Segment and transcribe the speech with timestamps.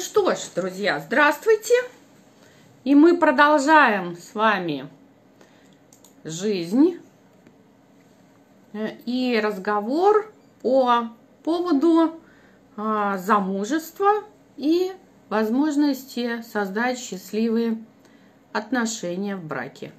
[0.00, 1.74] что ж, друзья, здравствуйте.
[2.84, 4.88] И мы продолжаем с вами
[6.24, 6.98] жизнь
[8.72, 10.32] э, и разговор
[10.62, 11.10] по
[11.44, 12.20] поводу
[12.76, 14.24] а, замужества
[14.56, 14.92] и
[15.28, 17.82] возможности создать счастливые
[18.52, 19.92] отношения в браке.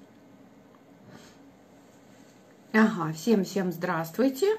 [2.73, 4.57] Ага, всем-всем здравствуйте.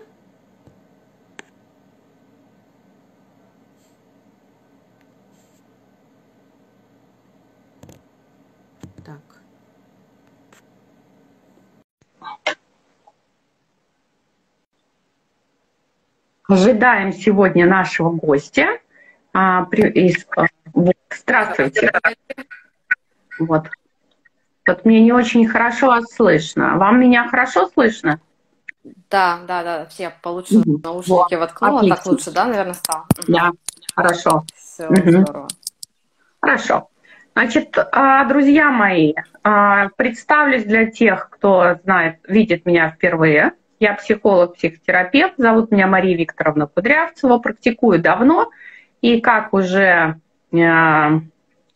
[16.52, 18.78] Ожидаем сегодня нашего гостя.
[19.32, 20.26] А, при, из,
[20.74, 21.92] вот, здравствуйте.
[23.38, 23.68] Вот.
[24.66, 26.76] Вот мне не очень хорошо вас слышно.
[26.76, 28.20] Вам меня хорошо слышно?
[29.10, 30.80] Да, да, да, все получше угу.
[30.82, 31.96] наушники вот, воткнула, отлично.
[31.96, 33.06] так лучше, да, наверное, стало?
[33.26, 33.52] Да,
[33.94, 34.44] хорошо.
[34.54, 35.10] Все, угу.
[35.10, 35.48] здорово.
[36.40, 36.88] Хорошо.
[37.34, 43.52] Значит, а, друзья мои, а, представлюсь для тех, кто знает, видит меня впервые.
[43.82, 48.48] Я психолог, психотерапевт, зовут меня Мария Викторовна Кудрявцева, практикую давно.
[49.00, 50.20] И как уже
[50.52, 51.20] э,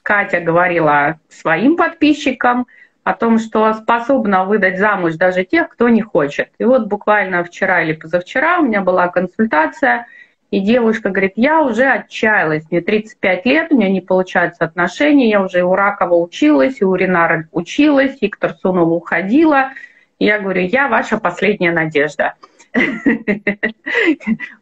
[0.05, 2.69] Катя говорила своим подписчикам,
[3.03, 6.51] о том, что способна выдать замуж даже тех, кто не хочет.
[6.59, 10.07] И вот буквально вчера или позавчера у меня была консультация,
[10.53, 15.43] и девушка говорит, я уже отчаялась, мне 35 лет, у меня не получаются отношения, я
[15.43, 19.71] уже и у Ракова училась, и у Ринара училась, и к Тарсунову уходила,
[20.19, 22.34] я говорю, я ваша последняя надежда.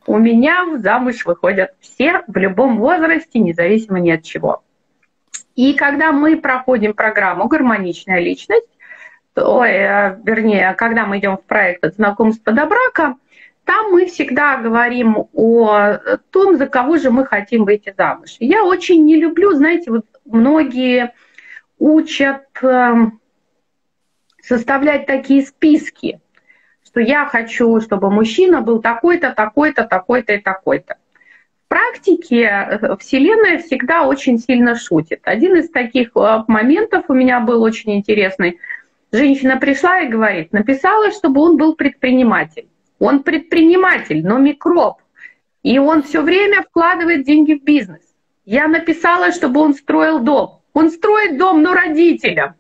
[0.07, 4.63] У меня в замуж выходят все в любом возрасте, независимо ни от чего.
[5.57, 8.69] И когда мы проходим программу «Гармоничная личность»,
[9.35, 13.17] то, э, вернее, когда мы идем в проект от знакомства до брака,
[13.65, 15.99] там мы всегда говорим о
[16.31, 18.37] том, за кого же мы хотим выйти замуж.
[18.39, 21.15] Я очень не люблю, знаете, вот многие
[21.79, 23.21] учат эм,
[24.47, 26.21] составлять такие списки,
[26.85, 30.97] что я хочу, чтобы мужчина был такой-то, такой-то, такой-то и такой-то.
[31.65, 35.21] В практике э, Вселенная всегда очень сильно шутит.
[35.25, 38.61] Один из таких э, моментов у меня был очень интересный.
[39.13, 42.69] Женщина пришла и говорит, написала, чтобы он был предприниматель.
[42.99, 44.99] Он предприниматель, но микроб.
[45.63, 48.03] И он все время вкладывает деньги в бизнес.
[48.45, 50.61] Я написала, чтобы он строил дом.
[50.75, 52.55] Он строит дом, но родителям.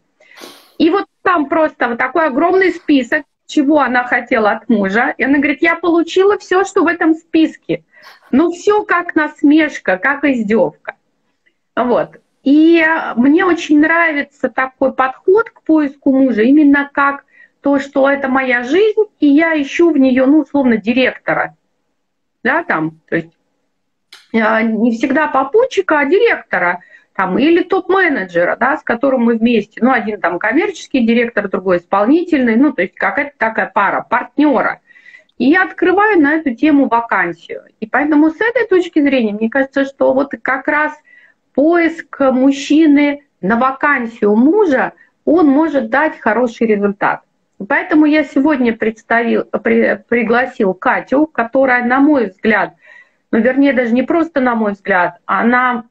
[0.79, 5.15] И вот там просто вот такой огромный список, чего она хотела от мужа.
[5.17, 7.83] И она говорит, я получила все, что в этом списке.
[8.31, 10.97] Ну, все как насмешка, как издевка.
[11.75, 12.21] Вот.
[12.43, 12.85] И
[13.17, 17.25] мне очень нравится такой подход к поиску мужа, именно как
[17.63, 21.57] то, что это моя жизнь, и я ищу в нее, ну, условно, директора.
[22.43, 23.33] Да, там, то есть
[24.35, 26.81] а, не всегда попутчика, а директора–
[27.15, 32.57] там, или топ-менеджера, да, с которым мы вместе, ну, один там коммерческий директор, другой исполнительный,
[32.57, 34.81] ну, то есть какая-то такая пара, партнера.
[35.39, 37.65] И я открываю на эту тему вакансию.
[37.81, 40.93] И поэтому с этой точки зрения, мне кажется, что вот как раз
[41.55, 44.93] поиск мужчины на вакансию мужа,
[45.25, 47.23] он может дать хороший результат.
[47.69, 52.75] Поэтому я сегодня представил, при, пригласил Катю, которая, на мой взгляд,
[53.31, 55.85] ну, вернее, даже не просто на мой взгляд, она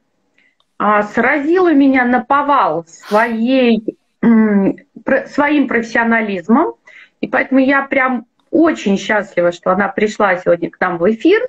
[1.14, 6.74] сразила меня на повал своей, своим профессионализмом.
[7.20, 11.48] И поэтому я прям очень счастлива, что она пришла сегодня к нам в эфир.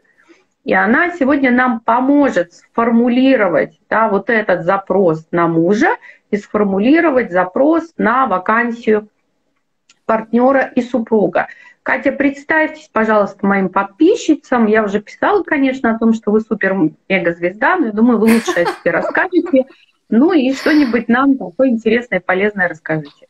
[0.63, 5.90] И она сегодня нам поможет сформулировать да, вот этот запрос на мужа
[6.31, 9.09] и сформулировать запрос на вакансию
[10.06, 11.47] партнера и супруга.
[11.85, 14.66] Катя, представьтесь, пожалуйста, моим подписчицам.
[14.66, 18.66] Я уже писала, конечно, о том, что вы супер-мега-звезда, но я думаю, вы лучше о
[18.66, 19.68] себе расскажете.
[20.09, 23.28] Ну и что-нибудь нам такое интересное и полезное расскажите.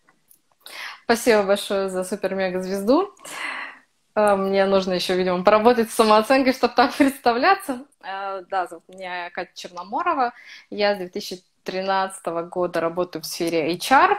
[1.04, 3.14] Спасибо большое за супер-мега-звезду.
[4.16, 7.86] Э, мне нужно еще, видимо, поработать с самооценкой, чтобы так представляться.
[8.02, 10.34] Э, да, зовут меня Катя Черноморова.
[10.70, 14.16] Я с 2013 года работаю в сфере HR.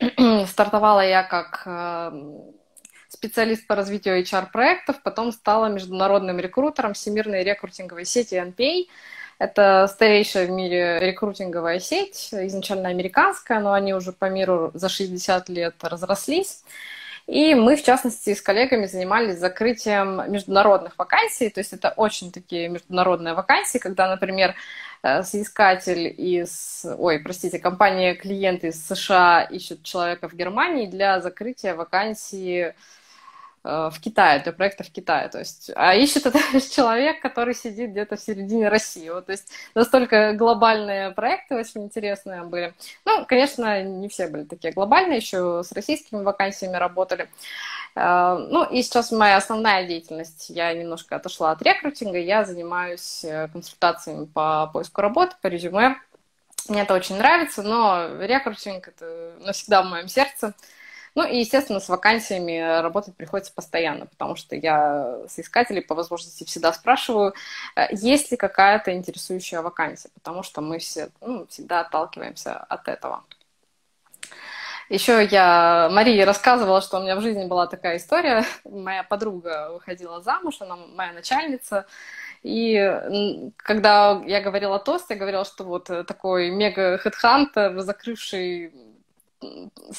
[0.48, 2.10] Стартовала я как э,
[3.16, 8.86] специалист по развитию HR-проектов, потом стала международным рекрутером Всемирной рекрутинговой сети NPA.
[9.38, 15.48] Это старейшая в мире рекрутинговая сеть, изначально американская, но они уже по миру за 60
[15.50, 16.62] лет разрослись.
[17.26, 21.50] И мы, в частности, с коллегами занимались закрытием международных вакансий.
[21.50, 24.54] То есть это очень такие международные вакансии, когда, например,
[25.02, 32.74] э, соискатель из, ой, простите, компания-клиент из США ищет человека в Германии для закрытия вакансии
[33.66, 35.28] в Китае, для проекта в Китае.
[35.28, 36.38] То есть, а ищет это
[36.74, 39.08] человек, который сидит где-то в середине России.
[39.08, 42.74] Вот, то есть настолько глобальные проекты очень интересные были.
[43.04, 47.28] Ну, конечно, не все были такие глобальные, еще с российскими вакансиями работали.
[47.94, 54.70] Ну, и сейчас моя основная деятельность, я немножко отошла от рекрутинга, я занимаюсь консультациями по
[54.72, 55.96] поиску работы, по резюме,
[56.68, 60.54] мне это очень нравится, но рекрутинг это навсегда в моем сердце.
[61.16, 66.44] Ну и, естественно, с вакансиями работать приходится постоянно, потому что я с искателей по возможности
[66.44, 67.32] всегда спрашиваю,
[67.74, 73.24] э, есть ли какая-то интересующая вакансия, потому что мы все ну, всегда отталкиваемся от этого.
[74.90, 78.44] Еще я Марии рассказывала, что у меня в жизни была такая история.
[78.64, 81.86] Моя подруга выходила замуж, она моя начальница.
[82.42, 82.78] И
[83.56, 88.95] когда я говорила тост, я говорила, что вот такой мега-хедхантер, закрывший с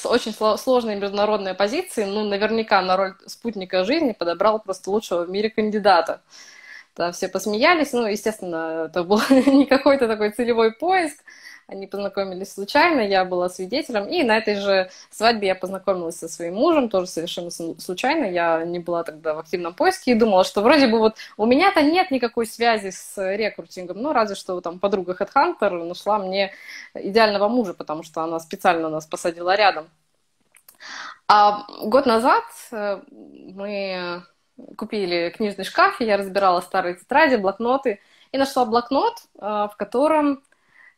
[0.04, 5.50] очень сложной международной позиции, ну, наверняка на роль спутника жизни подобрал просто лучшего в мире
[5.50, 6.22] кандидата.
[6.96, 11.24] Да, все посмеялись, ну, естественно, это был не какой-то такой целевой поиск,
[11.68, 16.56] они познакомились случайно, я была свидетелем, и на этой же свадьбе я познакомилась со своим
[16.56, 20.88] мужем, тоже совершенно случайно, я не была тогда в активном поиске и думала, что вроде
[20.88, 25.84] бы вот у меня-то нет никакой связи с рекрутингом, ну, разве что там подруга HeadHunter
[25.84, 26.54] нашла мне
[26.94, 29.90] идеального мужа, потому что она специально нас посадила рядом.
[31.28, 34.24] А год назад э, мы
[34.78, 38.00] купили книжный шкаф, и я разбирала старые тетради, блокноты,
[38.32, 40.42] и нашла блокнот, э, в котором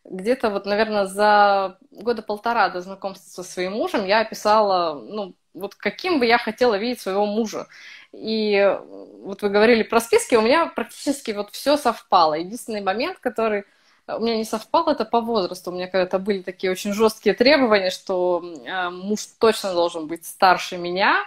[0.09, 5.75] где-то вот, наверное, за года полтора до знакомства со своим мужем я описала, ну, вот
[5.75, 7.67] каким бы я хотела видеть своего мужа.
[8.11, 8.77] И
[9.23, 12.33] вот вы говорили про списки, у меня практически вот все совпало.
[12.35, 13.65] Единственный момент, который
[14.07, 15.71] у меня не совпал, это по возрасту.
[15.71, 20.77] У меня когда-то были такие очень жесткие требования, что э, муж точно должен быть старше
[20.77, 21.23] меня.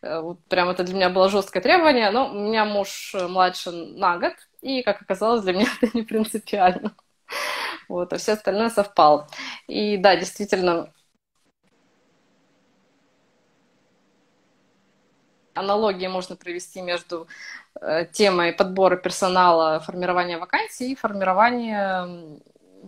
[0.00, 4.18] Э, вот прям это для меня было жесткое требование, но у меня муж младше на
[4.18, 6.94] год, и, как оказалось, для меня это не принципиально.
[7.88, 9.28] Вот, а все остальное совпало.
[9.68, 10.90] И да, действительно,
[15.54, 17.28] аналогии можно провести между
[17.80, 22.40] э, темой подбора персонала, формирования вакансий и формирования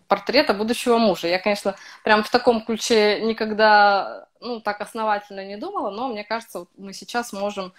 [0.08, 1.28] портрета будущего мужа.
[1.28, 6.66] Я, конечно, прям в таком ключе никогда ну, так основательно не думала, но мне кажется,
[6.76, 7.72] мы сейчас можем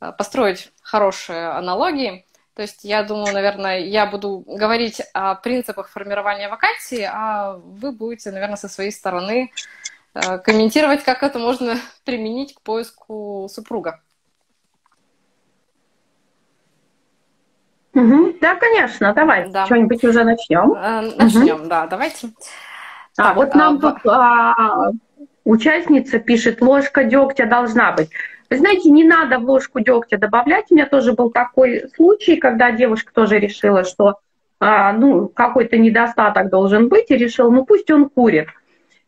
[0.00, 2.26] э, построить хорошие аналогии.
[2.54, 8.30] То есть я думаю, наверное, я буду говорить о принципах формирования вакансии, а вы будете,
[8.30, 9.50] наверное, со своей стороны
[10.14, 14.00] э, комментировать, как это можно применить к поиску супруга.
[17.94, 18.38] Угу.
[18.40, 19.50] Да, конечно, давай.
[19.50, 19.66] Да.
[19.66, 20.72] Что-нибудь уже начнем.
[20.72, 21.68] Э, начнем, угу.
[21.68, 22.30] да, давайте.
[23.16, 24.90] А, так, вот нам а, тут а,
[25.44, 28.10] участница пишет, ложка дегтя должна быть.
[28.52, 30.66] Вы знаете, не надо в ложку дегтя добавлять.
[30.68, 34.18] У меня тоже был такой случай, когда девушка тоже решила, что
[34.60, 38.48] а, ну, какой-то недостаток должен быть, и решила, ну пусть он курит.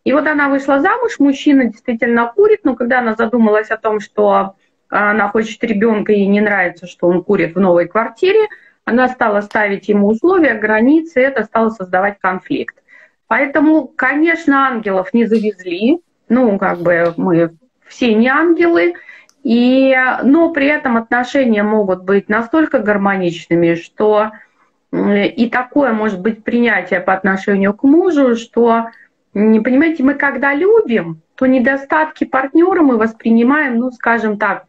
[0.02, 4.54] И вот она вышла замуж, мужчина действительно курит, но когда она задумалась о том, что
[4.88, 8.48] она хочет ребенка, ей не нравится, что он курит в новой квартире,
[8.86, 12.76] она стала ставить ему условия, границы, и это стало создавать конфликт.
[13.26, 16.00] Поэтому, конечно, ангелов не завезли,
[16.30, 17.54] ну, как бы мы
[17.86, 18.94] все не ангелы,
[19.44, 24.32] и, но при этом отношения могут быть настолько гармоничными, что
[24.90, 28.86] и такое может быть принятие по отношению к мужу, что,
[29.34, 34.64] не понимаете, мы когда любим, то недостатки партнера мы воспринимаем, ну, скажем так,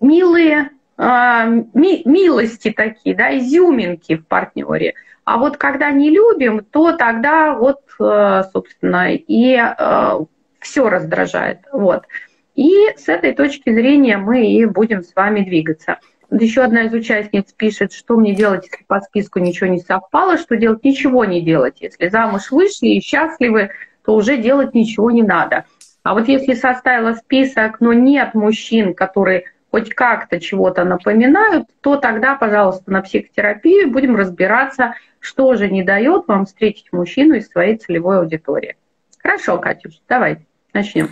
[0.00, 4.94] милые, э, ми, милости такие, да, изюминки в партнере.
[5.24, 10.20] А вот когда не любим, то тогда вот, э, собственно, и э,
[10.58, 11.60] все раздражает.
[11.72, 12.04] Вот.
[12.54, 15.98] И с этой точки зрения мы и будем с вами двигаться.
[16.30, 20.56] Еще одна из участниц пишет, что мне делать, если по списку ничего не совпало, что
[20.56, 21.80] делать, ничего не делать.
[21.80, 23.70] Если замуж вышли и счастливы,
[24.04, 25.64] то уже делать ничего не надо.
[26.02, 32.34] А вот если составила список, но нет мужчин, которые хоть как-то чего-то напоминают, то тогда,
[32.34, 38.18] пожалуйста, на психотерапию будем разбираться, что же не дает вам встретить мужчину из своей целевой
[38.18, 38.76] аудитории.
[39.18, 40.38] Хорошо, Катюш, давай
[40.72, 41.10] начнем.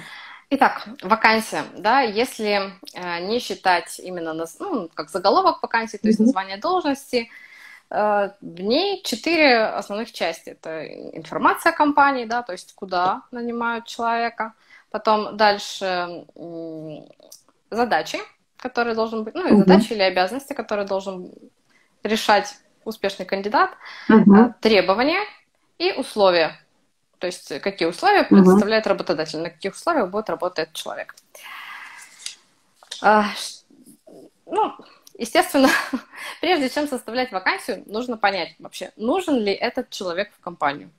[0.51, 6.57] Итак, вакансия, да, если э, не считать именно ну, как заголовок вакансии, то есть название
[6.57, 7.29] должности,
[7.91, 10.51] э, в ней четыре основных части.
[10.51, 14.55] Это информация о компании, да, то есть куда нанимают человека.
[14.91, 16.97] Потом дальше э,
[17.71, 18.19] задачи,
[18.57, 21.31] которые должен быть, ну, и задачи или обязанности, которые должен
[22.03, 22.55] решать
[22.87, 23.73] успешный кандидат,
[24.09, 24.55] угу.
[24.63, 25.21] требования
[25.77, 26.59] и условия
[27.19, 28.91] то есть какие условия предоставляет угу.
[28.95, 31.15] работодатель, на каких условиях будет работать человек.
[33.03, 33.27] А,
[34.47, 34.75] ну,
[35.19, 35.69] естественно,
[36.41, 40.91] прежде чем составлять вакансию, нужно понять вообще, нужен ли этот человек в компанию.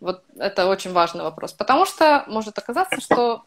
[0.00, 3.44] Вот это очень важный вопрос, потому что может оказаться, что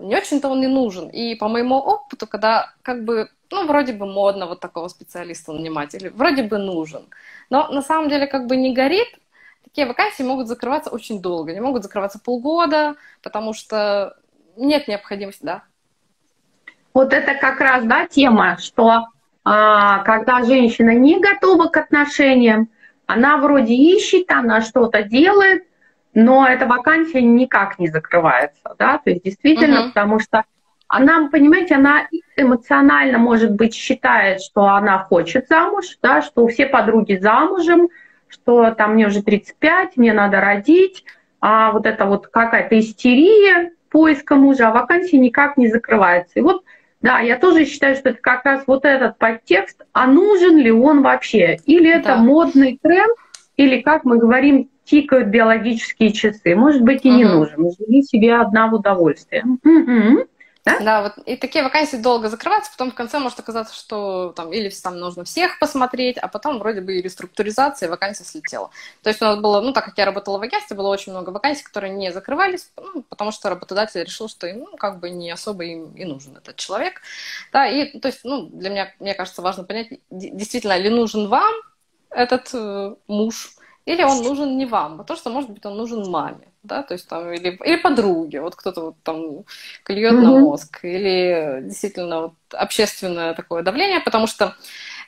[0.00, 1.08] не очень-то он и нужен.
[1.08, 5.94] И по моему опыту, когда как бы, ну, вроде бы модно вот такого специалиста нанимать,
[5.94, 7.02] или вроде бы нужен,
[7.50, 9.08] но на самом деле как бы не горит,
[9.64, 14.16] такие вакансии могут закрываться очень долго, они могут закрываться полгода, потому что
[14.56, 15.62] нет необходимости, да.
[16.94, 19.06] Вот это как раз, да, тема, что
[19.44, 22.68] а, когда женщина не готова к отношениям,
[23.06, 25.64] она вроде ищет, она что-то делает,
[26.12, 29.88] но эта вакансия никак не закрывается, да, то есть действительно, uh-huh.
[29.88, 30.44] потому что
[30.88, 37.16] она, понимаете, она эмоционально, может быть, считает, что она хочет замуж, да, что все подруги
[37.16, 37.88] замужем,
[38.28, 41.04] что там мне уже 35, мне надо родить,
[41.40, 46.38] а вот это вот какая-то истерия поиска мужа, а вакансия никак не закрывается.
[46.38, 46.62] И вот,
[47.00, 51.02] да, я тоже считаю, что это как раз вот этот подтекст, а нужен ли он
[51.02, 51.58] вообще?
[51.64, 52.16] Или это да.
[52.16, 53.16] модный тренд,
[53.56, 56.54] или, как мы говорим, тикают биологические часы.
[56.54, 57.16] Может быть, и угу.
[57.16, 57.70] не нужен.
[57.78, 59.44] Живи себе одна в удовольствие.
[59.64, 60.26] Угу.
[60.68, 60.80] Да?
[60.80, 64.68] да, вот и такие вакансии долго закрываются, потом в конце может оказаться, что там или
[64.70, 68.70] там нужно всех посмотреть, а потом вроде бы и реструктуризация, и вакансия слетела.
[69.02, 71.30] То есть у нас было, ну, так как я работала в агентстве, было очень много
[71.30, 75.64] вакансий, которые не закрывались, ну, потому что работодатель решил, что ну, как бы не особо
[75.64, 77.00] им и нужен этот человек.
[77.52, 81.54] Да, и то есть, ну, для меня, мне кажется, важно понять, действительно ли нужен вам
[82.10, 83.57] этот э, муж,
[83.88, 87.08] или он нужен не вам, потому что, может быть, он нужен маме, да, то есть
[87.08, 89.44] там, или, или подруге, вот кто-то вот там
[89.82, 90.20] клюет mm-hmm.
[90.20, 94.54] на мозг, или действительно вот общественное такое давление, потому что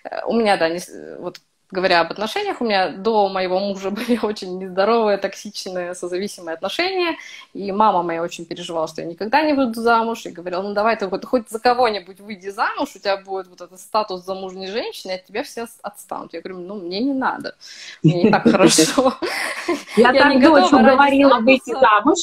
[0.05, 0.81] э, у меня, да, не,
[1.19, 7.17] вот говоря об отношениях, у меня до моего мужа были очень нездоровые, токсичные, созависимые отношения,
[7.55, 10.97] и мама моя очень переживала, что я никогда не выйду замуж, и говорила, ну давай
[10.97, 15.13] ты вот хоть за кого-нибудь выйди замуж, у тебя будет вот этот статус замужней женщины,
[15.13, 16.33] от тебя все отстанут.
[16.33, 17.55] Я говорю, ну мне не надо,
[18.03, 19.15] мне не так хорошо.
[19.97, 22.19] Я так дочь уговорила выйти замуж,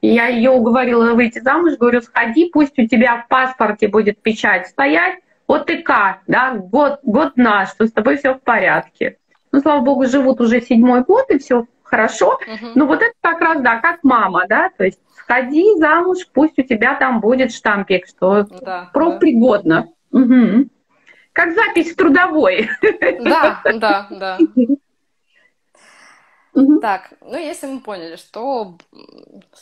[0.00, 5.18] я ее уговорила выйти замуж, говорю, сходи, пусть у тебя в паспорте будет печать стоять,
[5.48, 9.18] ОТК, да, год, год наш, что с тобой все в порядке.
[9.50, 12.38] Ну, слава богу, живут уже седьмой год, и все хорошо.
[12.46, 12.72] Uh-huh.
[12.74, 16.62] Но вот это как раз, да, как мама, да, то есть сходи замуж, пусть у
[16.62, 19.88] тебя там будет штампик, что да, профпригодно.
[20.10, 20.20] Да.
[20.20, 20.68] Угу.
[21.32, 22.70] Как запись в трудовой.
[23.20, 24.38] Да, да, да.
[26.80, 28.78] Так, ну если мы поняли, что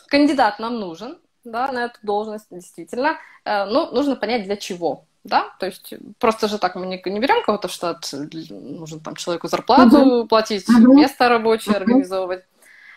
[0.08, 5.54] кандидат нам нужен, да, на эту должность, действительно, э, ну, нужно понять, для чего да,
[5.58, 8.08] то есть просто же так мы не, не берем кого-то в штат,
[8.50, 10.28] нужно там человеку зарплату uh-huh.
[10.28, 10.94] платить, uh-huh.
[10.94, 11.78] место рабочее uh-huh.
[11.78, 12.44] организовывать.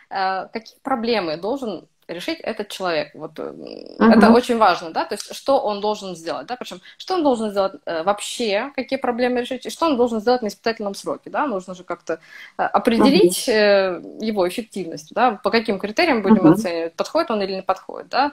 [0.10, 3.12] А, какие проблемы должен решить этот человек?
[3.14, 4.18] Вот uh-huh.
[4.18, 7.52] это очень важно, да, то есть что он должен сделать, да, причем что он должен
[7.52, 11.48] сделать э, вообще, какие проблемы решить, и что он должен сделать на испытательном сроке, да,
[11.48, 12.20] нужно же как-то
[12.58, 14.24] э, определить uh-huh.
[14.24, 16.54] его эффективность, да, по каким критериям будем uh-huh.
[16.54, 18.32] оценивать, подходит он или не подходит, да,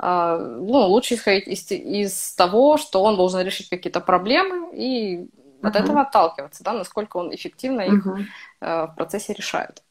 [0.00, 5.68] ну, лучше исходить из, из того, что он должен решить какие-то проблемы и uh-huh.
[5.68, 8.86] от этого отталкиваться, да, насколько он эффективно их uh-huh.
[8.86, 9.82] в процессе решает.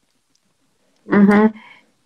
[1.04, 1.52] Uh-huh.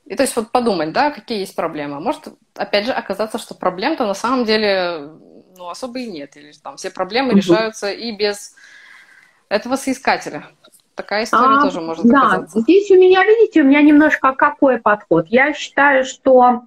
[0.07, 2.01] И то есть вот подумать, да, какие есть проблемы.
[2.01, 5.11] Может, опять же, оказаться, что проблем-то на самом деле
[5.57, 6.37] ну, особо и нет.
[6.37, 7.37] Или там все проблемы uh-huh.
[7.37, 8.55] решаются и без
[9.49, 10.47] этого соискателя.
[10.95, 12.61] Такая история а, тоже может да, оказаться.
[12.61, 15.27] Здесь у меня, видите, у меня немножко какой подход.
[15.29, 16.67] Я считаю, что а,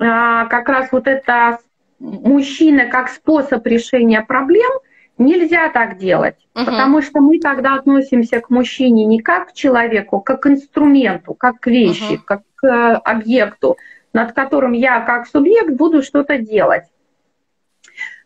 [0.00, 1.58] как раз вот это
[1.98, 4.70] мужчина как способ решения проблем,
[5.18, 6.36] нельзя так делать.
[6.54, 6.64] Угу.
[6.64, 11.60] Потому что мы тогда относимся к мужчине не как к человеку, как к инструменту, как
[11.60, 12.22] к вещи, угу.
[12.24, 13.76] как к э, объекту,
[14.12, 16.84] над которым я как субъект буду что-то делать.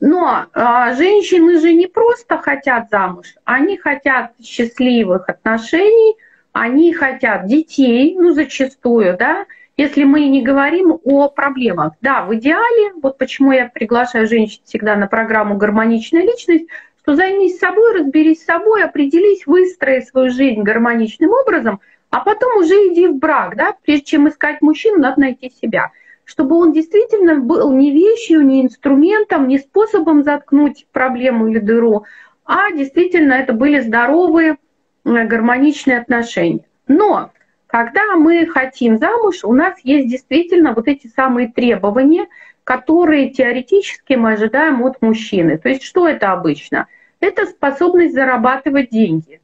[0.01, 6.17] Но э, женщины же не просто хотят замуж, они хотят счастливых отношений,
[6.53, 11.95] они хотят детей, ну зачастую, да, если мы не говорим о проблемах.
[12.01, 16.67] Да, в идеале, вот почему я приглашаю женщин всегда на программу «Гармоничная личность»,
[17.03, 22.75] что займись собой, разберись с собой, определись, выстрои свою жизнь гармоничным образом, а потом уже
[22.75, 25.91] иди в брак, да, прежде чем искать мужчину, надо найти себя.
[26.25, 32.05] Чтобы он действительно был не вещью, не инструментом, не способом заткнуть проблему или дыру,
[32.47, 34.57] а действительно это были здоровые,
[35.05, 36.65] э, гармоничные отношения.
[36.89, 37.33] Но
[37.75, 42.29] когда мы хотим замуж, у нас есть действительно вот эти самые требования,
[42.63, 45.59] которые теоретически мы ожидаем от мужчины.
[45.59, 46.87] То есть что это обычно?
[47.19, 49.41] Это способность зарабатывать деньги.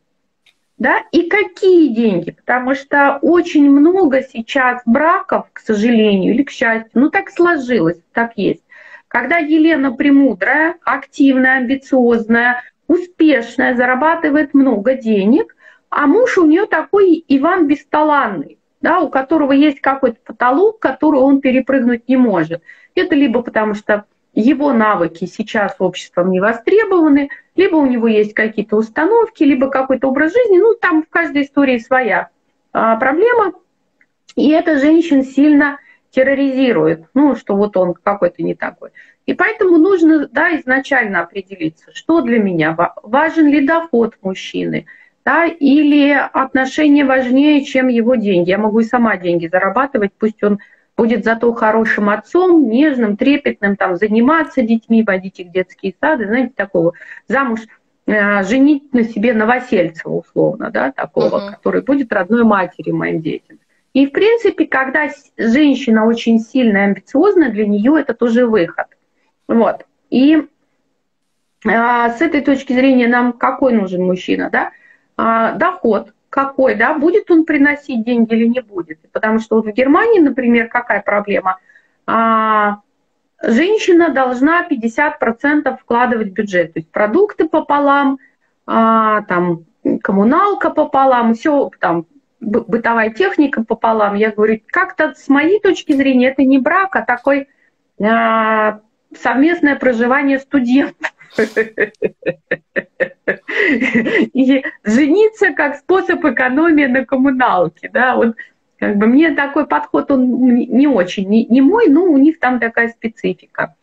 [0.79, 1.03] Да?
[1.11, 2.31] И какие деньги?
[2.31, 8.35] Потому что очень много сейчас браков, к сожалению или к счастью, ну так сложилось, так
[8.37, 8.63] есть,
[9.09, 15.57] когда Елена Премудрая, активная, амбициозная, успешная, зарабатывает много денег,
[15.91, 21.41] а муж у нее такой Иван Бесталанный, да, у которого есть какой-то потолок, который он
[21.41, 22.63] перепрыгнуть не может.
[22.95, 28.77] Это либо потому что его навыки сейчас обществом не востребованы, либо у него есть какие-то
[28.77, 30.59] установки, либо какой-то образ жизни.
[30.59, 32.29] Ну, там в каждой истории своя
[32.73, 33.53] а, проблема.
[34.37, 35.79] И это женщин сильно
[36.11, 38.91] терроризирует, ну, что вот он какой-то не такой.
[39.27, 44.87] И поэтому нужно да, изначально определиться, что для меня важен ли доход мужчины,
[45.25, 48.51] да, или отношения важнее, чем его деньги.
[48.51, 50.59] Я могу и сама деньги зарабатывать, пусть он
[50.97, 56.53] будет зато хорошим отцом, нежным, трепетным, там, заниматься детьми, водить их в детские сады, знаете,
[56.55, 56.93] такого
[57.27, 57.61] замуж
[58.07, 61.51] э, женить на себе новосельца, условно, да, такого, uh-huh.
[61.53, 63.59] который будет родной матерью моим детям.
[63.93, 68.87] И, в принципе, когда женщина очень сильная, амбициозная, для нее это тоже выход.
[69.49, 69.85] Вот.
[70.11, 70.47] И
[71.67, 74.71] а, с этой точки зрения нам какой нужен мужчина, да?
[75.23, 79.01] А, доход, какой, да, будет он приносить деньги или не будет.
[79.13, 81.59] Потому что вот в Германии, например, какая проблема?
[82.07, 82.79] А,
[83.43, 88.19] женщина должна 50% вкладывать в бюджет, то есть продукты пополам,
[88.67, 89.67] а, там,
[90.03, 92.07] коммуналка пополам, все там
[92.41, 94.15] бытовая техника пополам.
[94.15, 97.49] Я говорю, как-то с моей точки зрения это не брак, а такой
[97.99, 101.13] совместное проживание студентов.
[104.33, 108.37] И жениться как способ экономии на коммуналке, да, вот
[108.79, 112.59] как бы мне такой подход, он не очень, не, не мой, но у них там
[112.59, 113.75] такая специфика.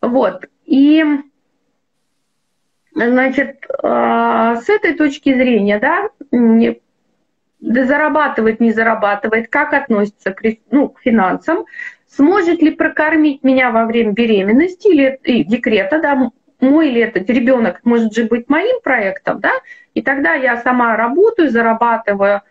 [0.00, 1.04] Вот, и,
[2.94, 6.10] значит, а, с этой точки зрения, да,
[7.60, 11.64] да зарабатывает, не зарабатывает, как относится к, ну, к финансам,
[12.06, 16.30] сможет ли прокормить меня во время беременности или и декрета, да,
[16.60, 19.52] мой ли этот ребенок может же быть моим проектом, да,
[19.94, 22.42] и тогда я сама работаю, зарабатываю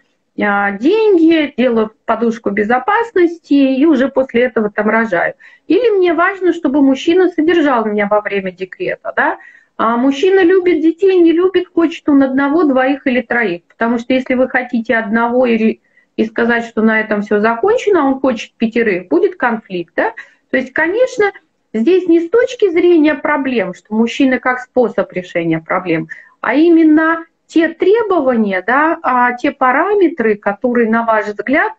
[0.42, 5.36] а, деньги, делаю подушку безопасности и уже после этого там рожаю.
[5.68, 9.38] Или мне важно, чтобы мужчина содержал меня во время декрета, да,
[9.78, 13.64] а мужчина любит детей, не любит, хочет он одного, двоих или троих.
[13.68, 15.80] Потому что если вы хотите одного и,
[16.16, 19.94] и сказать, что на этом все закончено, а он хочет пятерых, будет конфликт.
[19.96, 20.14] Да?
[20.52, 21.32] То есть, конечно,
[21.74, 26.08] здесь не с точки зрения проблем, что мужчина как способ решения проблем,
[26.42, 31.74] а именно те требования, да, а те параметры, которые, на ваш взгляд,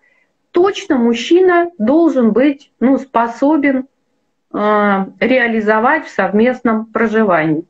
[0.50, 3.88] точно мужчина должен быть ну, способен
[4.52, 4.57] э,
[5.20, 7.64] реализовать в совместном проживании.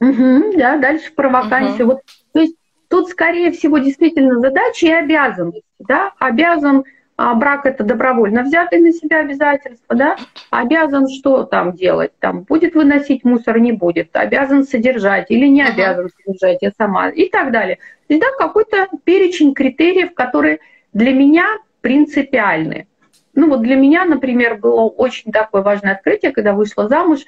[0.00, 1.86] Угу, да, дальше про вакансию.
[1.86, 1.92] Угу.
[1.94, 2.56] Вот, то есть
[2.88, 5.62] тут, скорее всего, действительно задача и обязанности.
[5.78, 6.12] Да?
[6.18, 6.84] Обязан
[7.16, 10.16] а брак это добровольно взятый на себя обязательства, да,
[10.50, 16.08] обязан что там делать, там будет выносить мусор, не будет, обязан содержать или не обязан
[16.16, 17.76] содержать, я сама, и так далее.
[18.08, 20.58] То есть, да, какой-то перечень критериев, которые
[20.92, 21.44] для меня
[21.80, 22.88] принципиальны.
[23.34, 27.20] Ну вот для меня, например, было очень такое важное открытие, когда вышла замуж,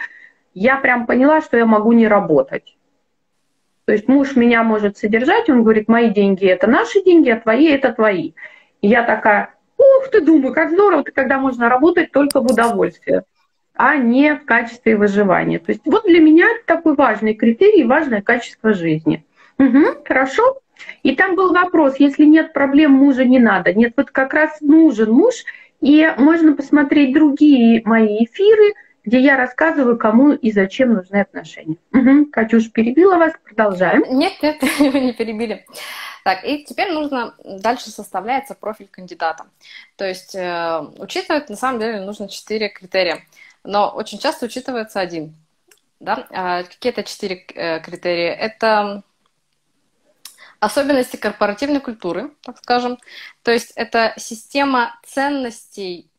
[0.55, 2.77] я прям поняла, что я могу не работать.
[3.85, 7.67] То есть муж меня может содержать, он говорит, мои деньги это наши деньги, а твои
[7.67, 8.33] это твои.
[8.81, 9.56] И я такая,
[9.99, 13.25] ух ты, думаю, как здорово, когда можно работать только в удовольствие,
[13.75, 15.59] а не в качестве выживания.
[15.59, 19.25] То есть вот для меня такой важный критерий, важное качество жизни.
[19.59, 20.61] Угу, хорошо.
[21.03, 23.73] И там был вопрос, если нет проблем, мужа не надо.
[23.73, 25.35] Нет, вот как раз нужен муж,
[25.81, 28.75] и можно посмотреть другие мои эфиры–
[29.07, 31.77] где я рассказываю, кому и зачем нужны отношения.
[31.93, 32.27] Угу.
[32.33, 34.03] Катюш, перебила вас, продолжаем.
[34.19, 35.65] Нет, нет, вы не перебили.
[36.25, 39.47] Так, и теперь нужно, дальше составляется профиль кандидата.
[39.95, 43.23] То есть э, учитывать, на самом деле, нужно четыре критерия,
[43.63, 45.37] но очень часто учитывается один.
[46.01, 46.27] Да?
[46.31, 48.33] А какие это четыре э, критерия?
[48.33, 49.05] Это
[50.59, 52.99] особенности корпоративной культуры, так скажем.
[53.45, 56.16] То есть это система ценностей Э,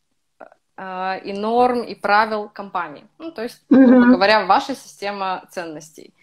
[0.78, 3.06] и норм, и правил компании.
[3.18, 4.12] Ну, то есть, грубо uh-huh.
[4.14, 6.14] говоря, ваша система ценностей.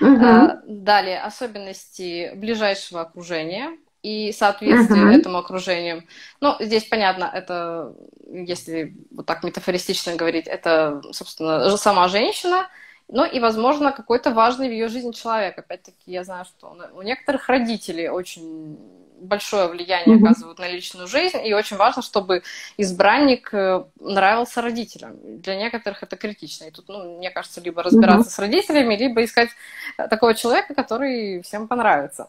[0.00, 0.60] Uh-huh.
[0.66, 5.18] Далее, особенности ближайшего окружения и соответствие uh-huh.
[5.18, 6.04] этому окружению.
[6.40, 7.92] Ну, здесь понятно, это,
[8.30, 12.68] если вот так метафористично говорить, это, собственно, сама женщина,
[13.08, 15.58] ну и, возможно, какой-то важный в ее жизни человек.
[15.58, 18.78] Опять-таки, я знаю, что у некоторых родителей очень
[19.20, 20.24] большое влияние mm-hmm.
[20.24, 22.42] оказывают на личную жизнь, и очень важно, чтобы
[22.76, 25.16] избранник э, нравился родителям.
[25.40, 26.64] Для некоторых это критично.
[26.64, 28.34] И тут, ну, мне кажется, либо разбираться mm-hmm.
[28.34, 29.50] с родителями, либо искать
[29.96, 32.28] такого человека, который всем понравится.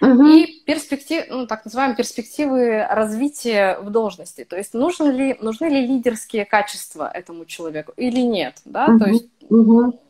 [0.00, 0.26] угу.
[0.26, 4.44] и перспектив, ну, так называемые перспективы развития в должности.
[4.44, 8.98] То есть нужны ли, нужны ли лидерские качества этому человеку или нет, да, угу.
[8.98, 10.00] то есть угу.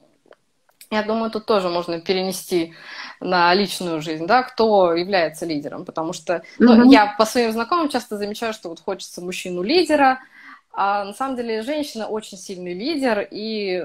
[0.94, 2.74] Я думаю, тут тоже можно перенести
[3.20, 6.90] на личную жизнь, да, кто является лидером, потому что ну, угу.
[6.90, 10.20] я по своим знакомым часто замечаю, что вот хочется мужчину-лидера,
[10.72, 13.84] а на самом деле женщина очень сильный лидер, и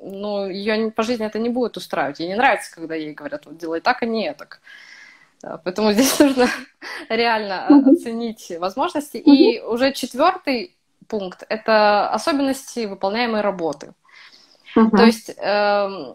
[0.00, 2.20] ну, ее по жизни это не будет устраивать.
[2.20, 4.60] Ей не нравится, когда ей говорят, вот делай так, а не так.
[5.64, 6.48] Поэтому здесь нужно
[7.08, 9.16] реально оценить возможности.
[9.16, 10.76] И уже четвертый
[11.08, 13.92] пункт– это особенности выполняемой работы.
[14.74, 16.14] То есть э,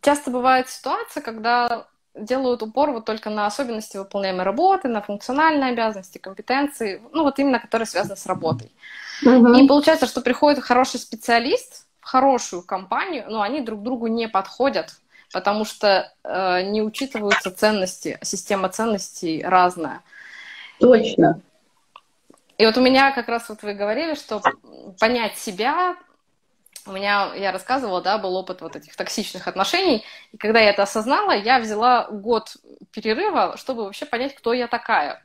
[0.00, 6.18] часто бывает ситуация, когда делают упор вот только на особенности выполняемой работы, на функциональные обязанности,
[6.18, 8.70] компетенции, ну вот именно которые связаны с работой.
[9.22, 14.90] И получается, что приходит хороший специалист в хорошую компанию, но они друг другу не подходят,
[15.32, 20.02] потому что э, не учитываются ценности, система ценностей разная.
[20.78, 21.40] Точно.
[22.58, 24.40] И вот у меня как раз вот вы говорили, что
[25.00, 25.96] понять себя,
[26.86, 30.82] у меня, я рассказывала, да, был опыт вот этих токсичных отношений, и когда я это
[30.82, 32.56] осознала, я взяла год
[32.92, 35.22] перерыва, чтобы вообще понять, кто я такая.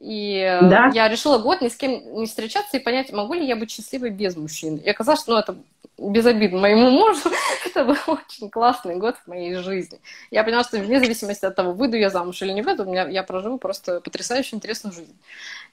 [0.00, 0.90] И да.
[0.94, 4.10] я решила год ни с кем не встречаться и понять, могу ли я быть счастливой
[4.10, 4.76] без мужчин.
[4.76, 5.56] И оказалось, что ну, это
[5.98, 7.30] без обид моему мужу,
[7.66, 9.98] это был очень классный год в моей жизни.
[10.30, 13.08] Я поняла, что вне зависимости от того, выйду я замуж или не выйду, у меня,
[13.08, 15.16] я проживу просто потрясающую интересную жизнь.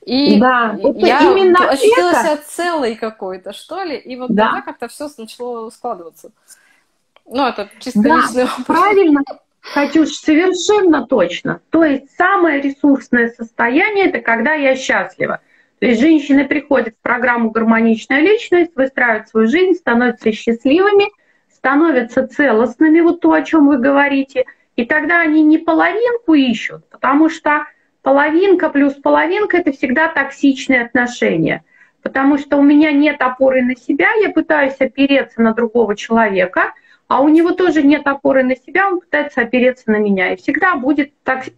[0.04, 2.20] И да, я именно ощутила это...
[2.22, 4.46] себя целой какой-то, что ли, и вот да.
[4.46, 6.32] тогда как-то все начало складываться.
[7.28, 8.66] Ну, это чисто да, личный опыт.
[8.66, 9.22] правильно.
[9.74, 11.62] Катюш, совершенно точно.
[11.70, 15.42] То есть самое ресурсное состояние– это когда я счастлива.
[15.80, 21.06] То есть женщины приходят в программу «Гармоничная личность», выстраивают свою жизнь, становятся счастливыми,
[21.52, 24.46] становятся целостными, вот то, о чем вы говорите.
[24.76, 27.66] И тогда они не половинку ищут, потому что
[28.02, 31.64] половинка плюс половинка– это всегда токсичные отношения.
[32.02, 36.74] Потому что у меня нет опоры на себя, я пытаюсь опереться на другого человека–
[37.08, 40.76] а у него тоже нет опоры на себя, он пытается опереться на меня, и всегда
[40.76, 41.14] будет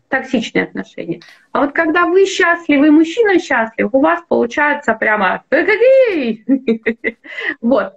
[0.10, 1.22] токсичное отношение.
[1.52, 5.44] А вот когда вы счастливы, мужчина счастлив, у вас получается прямо
[7.62, 7.94] вот.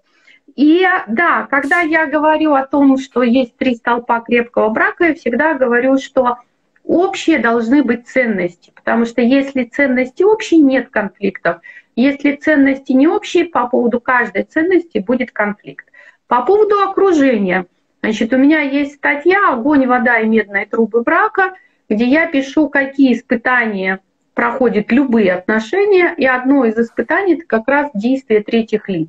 [0.57, 5.55] И да, когда я говорю о том, что есть три столпа крепкого брака, я всегда
[5.55, 6.39] говорю, что
[6.85, 11.61] общие должны быть ценности, потому что если ценности общие, нет конфликтов.
[11.97, 15.90] Если ценности не общие, по поводу каждой ценности будет конфликт.
[16.31, 17.67] По поводу окружения.
[18.05, 21.55] Значит, у меня есть статья «Огонь, вода и медные трубы брака»,
[21.89, 23.99] где я пишу, какие испытания
[24.35, 29.09] проходят любые отношения, и одно из испытаний– это как раз действие третьих лиц.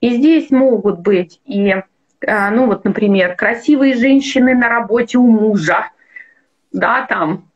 [0.00, 1.74] И здесь могут быть и,
[2.20, 5.90] э, ну вот, например, красивые женщины на работе у мужа,
[6.70, 7.49] да, там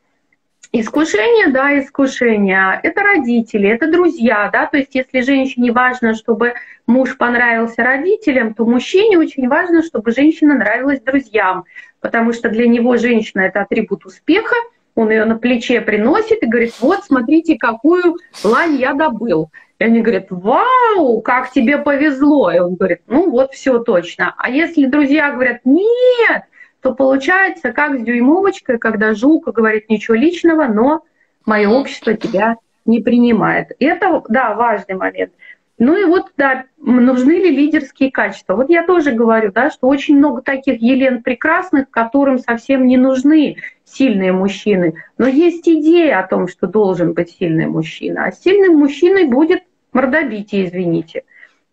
[0.77, 2.81] Искушение, да, искушение.
[2.83, 8.65] Это родители, это друзья, да, то есть если женщине важно, чтобы муж понравился родителям, то
[8.65, 11.63] мужчине очень важно, чтобы женщина нравилась друзьям,
[12.01, 14.53] потому что для него женщина– это атрибут успеха,
[14.95, 19.51] он ее на плече приносит и говорит, вот, смотрите, какую лань я добыл.
[19.79, 22.51] И они говорят, вау, как тебе повезло.
[22.51, 24.35] И он говорит, ну вот, все точно.
[24.37, 26.43] А если друзья говорят, нет,
[26.85, 31.01] то получается как с дюймовочкой, когда Жулка говорит ничего личного, но
[31.43, 33.71] мое общество тебя не принимает.
[33.79, 35.33] Это, да, важный момент.
[35.79, 38.53] Ну и вот, да, нужны ли лидерские качества?
[38.53, 43.57] Вот я тоже говорю, да, что очень много таких Елен прекрасных, которым совсем не нужны
[43.83, 44.93] сильные мужчины.
[45.17, 48.25] Но есть идея о том, что должен быть сильный мужчина.
[48.25, 51.23] А сильным мужчиной будет мордобитие, извините.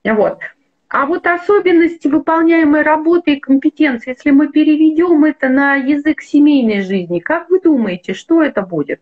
[0.05, 0.39] Вот.
[0.93, 7.19] А вот особенности выполняемой работы и компетенции, если мы переведем это на язык семейной жизни,
[7.19, 9.01] как вы думаете, что это будет?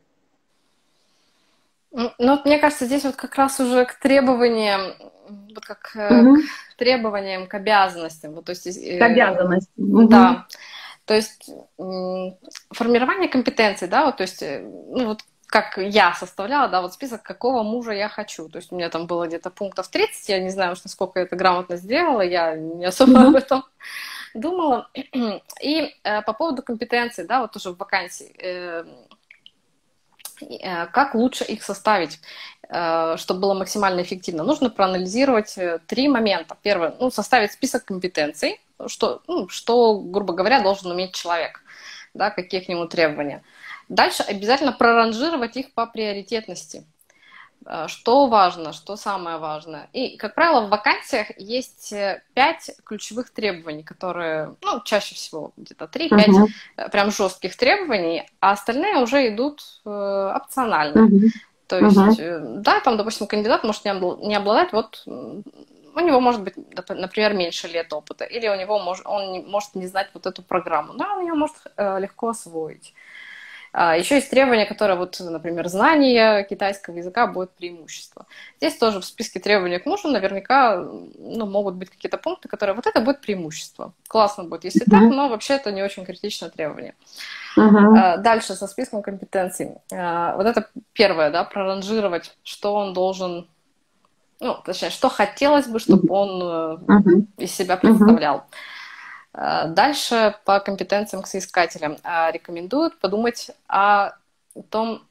[1.91, 4.95] Ну, вот мне кажется, здесь вот как раз уже к требованиям,
[5.53, 6.37] вот как угу.
[6.37, 8.35] к требованиям, к обязанностям.
[8.35, 9.93] Вот, то есть, э, к обязанностям.
[9.93, 10.09] Угу.
[10.09, 10.47] Да.
[11.07, 11.51] То есть
[12.71, 17.23] формирование компетенций, да, вот, то есть, э, ну, вот как я составляла, да, вот список,
[17.23, 18.49] какого мужа я хочу.
[18.49, 21.27] То есть у меня там было где-то пунктов 30, я не знаю уж, насколько я
[21.27, 23.29] это грамотно сделала, я не особо mm-hmm.
[23.29, 23.65] об этом
[24.35, 24.89] думала.
[25.61, 28.85] И э, по поводу компетенций, да, вот тоже в вакансии, э,
[30.41, 32.21] э, как лучше их составить,
[32.69, 34.45] э, чтобы было максимально эффективно?
[34.45, 36.57] Нужно проанализировать э, три момента.
[36.63, 41.61] Первое, ну, составить список компетенций, что, ну, что, грубо говоря, должен уметь человек,
[42.15, 43.43] да, какие к нему требования.
[43.91, 46.87] Дальше обязательно проранжировать их по приоритетности.
[47.67, 49.89] Э, что важно, что самое важное.
[49.93, 55.89] И, как правило, в вакансиях есть э, пять ключевых требований, которые, ну, чаще всего где-то
[55.89, 56.91] три-пять uh-huh.
[56.91, 61.09] прям жестких требований, а остальные уже идут э, опционально.
[61.09, 61.29] Uh-huh.
[61.67, 62.59] То есть, uh-huh.
[62.59, 66.55] да, там, допустим, кандидат может не обладать, вот у него может быть,
[66.89, 70.43] например, меньше лет опыта, или у него может, он не, может не знать вот эту
[70.43, 72.95] программу, да, он ее может э, легко освоить.
[73.73, 78.27] А, Еще есть требования, которые, вот, например, знание китайского языка будет преимущество.
[78.57, 82.87] Здесь тоже в списке требований к мужу наверняка ну, могут быть какие-то пункты, которые вот
[82.87, 83.93] это будет преимущество.
[84.09, 84.91] Классно будет, если mm-hmm.
[84.91, 86.95] так, но вообще это не очень критичное требование.
[87.57, 88.19] Uh-huh.
[88.19, 89.77] Дальше со списком компетенций.
[89.93, 93.49] А, вот это первое, да, проранжировать, что он должен,
[94.41, 97.27] ну, точнее, что хотелось бы, чтобы он uh-huh.
[97.39, 98.37] из себя представлял.
[98.39, 98.55] Uh-huh.
[99.33, 104.13] Э, дальше по компетенциям к соискателям э, рекомендуют подумать о
[104.71, 105.03] том,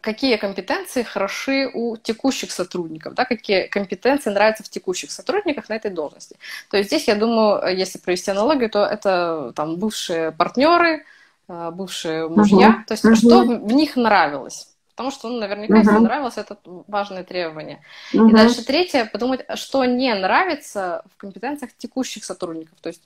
[0.00, 5.90] какие компетенции хороши у текущих сотрудников, да, какие компетенции нравятся в текущих сотрудниках на этой
[5.90, 6.36] должности.
[6.70, 11.04] То есть здесь, я думаю, если провести аналогию, то это там бывшие партнеры,
[11.48, 12.86] э, бывшие мужья, uh-huh.
[12.86, 13.14] то есть uh-huh.
[13.16, 14.67] что в них нравилось
[14.98, 15.78] потому что, ну, наверняка, uh-huh.
[15.78, 16.58] если нравилось, это
[16.88, 17.84] важное требование.
[18.12, 18.28] Uh-huh.
[18.28, 22.76] И дальше третье, подумать, что не нравится в компетенциях текущих сотрудников.
[22.80, 23.04] То есть,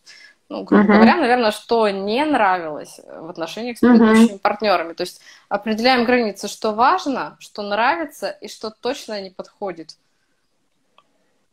[0.49, 0.97] ну, грубо uh-huh.
[0.97, 4.39] говоря, наверное, что не нравилось в отношениях с предыдущими uh-huh.
[4.39, 4.95] партнерами.
[4.95, 9.99] То есть определяем границы, что важно, что нравится и что точно не подходит.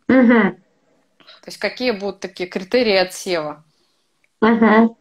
[0.08, 0.52] Uh-huh.
[0.52, 3.62] То есть какие будут такие критерии отсева.
[4.42, 4.96] Uh-huh.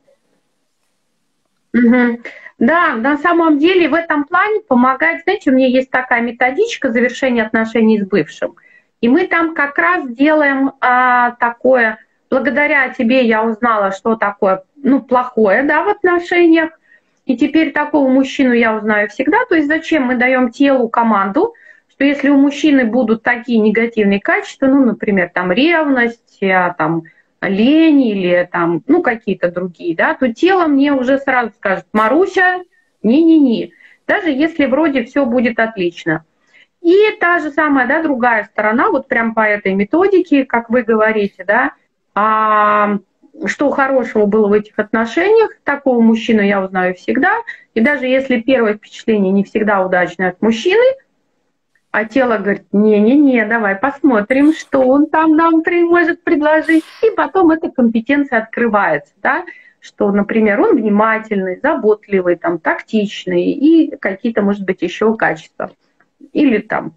[1.75, 2.19] Uh-huh.
[2.59, 7.45] Да, на самом деле в этом плане помогает, знаете, у меня есть такая методичка завершения
[7.45, 8.57] отношений с бывшим.
[9.01, 11.99] И мы там как раз делаем а, такое,
[12.31, 16.71] благодаря тебе я узнала, что такое, ну, плохое, да, в отношениях.
[17.27, 19.45] И теперь такого мужчину я узнаю всегда.
[19.49, 21.55] То есть зачем мы даем телу команду,
[21.91, 27.05] что если у мужчины будут такие негативные качества, ну, например, там ревность, а, там
[27.41, 32.63] лень или там, ну, какие-то другие, да, то тело мне уже сразу скажет, Маруся,
[33.03, 33.73] не-не-не,
[34.07, 36.25] даже если вроде все будет отлично.
[36.81, 41.45] И та же самая, да, другая сторона, вот прям по этой методике, как вы говорите,
[41.45, 41.73] да,
[42.15, 42.99] а,
[43.47, 47.33] что хорошего было в этих отношениях, такого мужчину я узнаю всегда.
[47.75, 50.85] И даже если первое впечатление не всегда удачное от мужчины–
[51.99, 56.85] а тело говорит, не-не-не, давай посмотрим, что он там нам может предложить.
[57.03, 59.45] И потом эта компетенция открывается, да,
[59.81, 65.73] что, например, он внимательный, заботливый, там, тактичный и какие-то, может быть, еще качества.
[66.33, 66.95] Или там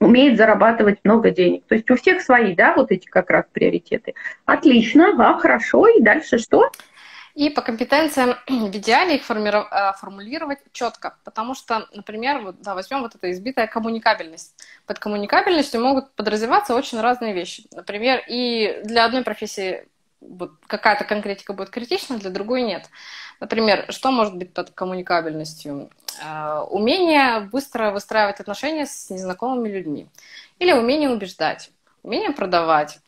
[0.00, 1.64] умеет зарабатывать много денег.
[1.68, 4.14] То есть у всех свои, да, вот эти как раз приоритеты.
[4.46, 5.86] Отлично, ага, хорошо.
[5.86, 6.70] И дальше что?
[7.34, 13.02] И по компетенциям в идеале их э, формулировать четко, потому что, например, вот, да, возьмем
[13.02, 14.54] вот эту избитая коммуникабельность.
[14.86, 17.66] Под коммуникабельностью могут подразумеваться очень разные вещи.
[17.72, 19.88] Например, и для одной профессии
[20.68, 22.88] какая-то конкретика будет критична, для другой нет.
[23.40, 25.90] Например, что может быть под коммуникабельностью?
[26.22, 30.06] Э, умение быстро выстраивать отношения с незнакомыми людьми.
[30.60, 31.70] Или умение убеждать,
[32.04, 33.00] умение продавать,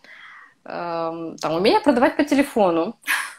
[0.65, 2.99] эм, там, умение продавать по телефону,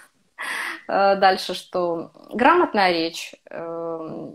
[0.87, 2.11] дальше что?
[2.31, 4.29] Грамотная речь, э,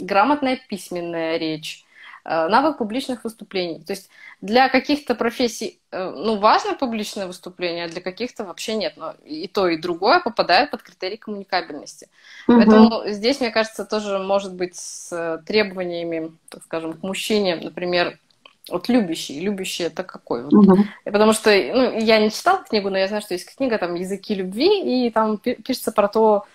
[0.00, 1.84] грамотная письменная речь,
[2.24, 3.80] э, навык публичных выступлений.
[3.80, 8.94] То есть для каких-то профессий, ну, важно публичное выступление, а для каких-то вообще нет.
[8.96, 12.08] Но и то, и другое попадает под критерий коммуникабельности.
[12.48, 12.56] Угу.
[12.56, 18.18] Поэтому здесь, мне кажется, тоже может быть с требованиями, так скажем, к мужчине, например,
[18.68, 20.44] вот любящий, любящий это какой?
[20.44, 20.52] Вот.
[20.52, 20.76] Угу.
[21.04, 24.34] Потому что ну, я не читала книгу, но я знаю, что есть книга там «Языки
[24.34, 26.46] любви», и там пишется про то,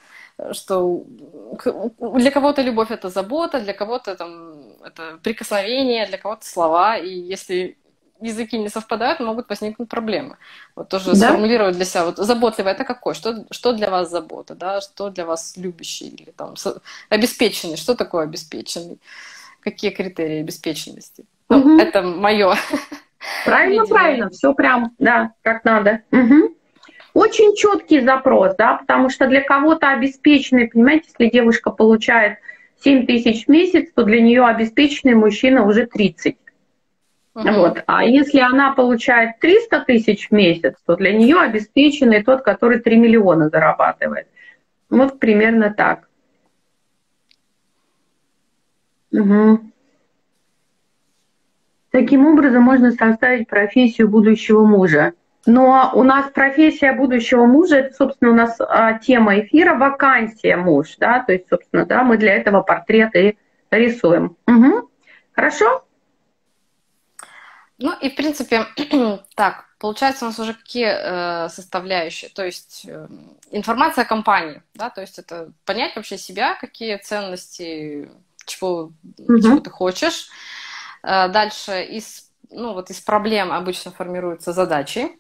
[0.52, 1.04] что
[2.00, 7.78] для кого-то любовь это забота, для кого-то там это прикосновение, для кого-то слова, и если
[8.22, 10.38] языки не совпадают, могут возникнуть проблемы.
[10.76, 11.16] Вот тоже да?
[11.16, 15.26] сформулировать для себя, вот заботливый это какой, что, что для вас забота, да, что для
[15.26, 16.56] вас любящий или там
[17.10, 19.00] обеспеченный, что такое обеспеченный,
[19.60, 21.26] какие критерии обеспеченности.
[21.50, 21.80] Ну, угу.
[21.80, 22.56] это мое.
[23.46, 26.02] Правильно, правильно, все прям, да, как надо.
[26.12, 26.56] Угу.
[27.14, 32.38] Очень четкий запрос, да, потому что для кого-то обеспеченный, понимаете, если девушка получает
[32.84, 36.38] 7 тысяч в месяц, то для нее обеспеченный мужчина уже 30.
[37.34, 37.50] Угу.
[37.50, 37.84] Вот.
[37.88, 42.98] А если она получает 300 тысяч в месяц, то для нее обеспеченный тот, который 3
[42.98, 44.28] миллиона зарабатывает.
[44.90, 46.08] Вот примерно так.
[49.12, 49.60] Угу.
[51.98, 55.14] Таким образом можно составить профессию будущего мужа.
[55.48, 60.98] Но у нас профессия будущего мужа, это, собственно, у нас а, тема эфира «Вакансия муж»,
[61.00, 63.36] да, то есть, собственно, да, мы для этого портрет и
[63.72, 64.38] рисуем.
[64.46, 64.92] Угу.
[65.32, 65.86] Хорошо?
[67.80, 68.68] Ну и, в принципе,
[69.36, 72.30] так, получается у нас уже какие э, составляющие?
[72.30, 73.08] То есть э,
[73.50, 78.12] информация о компании, да, то есть это понять вообще себя, какие ценности,
[78.46, 79.42] чего, угу.
[79.42, 80.30] чего ты хочешь.
[81.04, 85.12] Э, дальше из, ну, вот из проблем обычно формируются задачи,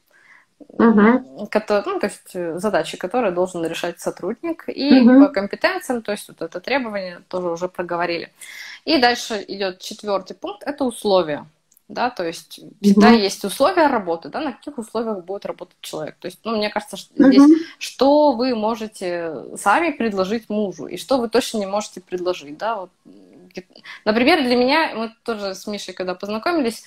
[0.59, 1.47] угу.
[1.49, 4.65] которые, ну, то есть э, задачи, которые должен решать сотрудник.
[4.67, 5.25] И угу.
[5.25, 8.31] по компетенциям, то есть вот это требование тоже уже проговорили.
[8.85, 11.45] И дальше идет четвертый пункт, это условия
[11.87, 13.17] да, то есть всегда угу.
[13.17, 16.15] есть условия работы, да, на каких условиях будет работать человек.
[16.19, 17.31] То есть, ну, мне кажется, что угу.
[17.31, 17.43] здесь,
[17.79, 22.89] что вы можете сами предложить мужу, и что вы точно не можете предложить, да, вот.
[24.05, 26.83] Например, для меня, мы тоже с Мишей, когда познакомились,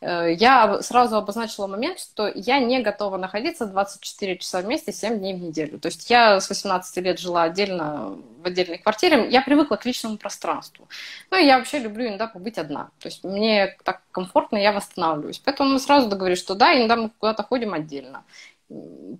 [0.00, 5.34] Э, я сразу обозначила момент, что я не готова находиться 24 часа вместе 7 дней
[5.34, 5.78] в неделю.
[5.78, 10.16] То есть я с 18 лет жила отдельно в отдельной квартире, я привыкла к личному
[10.16, 10.88] пространству.
[11.30, 12.90] Ну и я вообще люблю иногда побыть одна.
[13.00, 15.40] То есть мне так комфортно, я восстанавливаюсь.
[15.44, 18.24] Поэтому мы сразу договорились, что да, иногда мы куда-то ходим отдельно.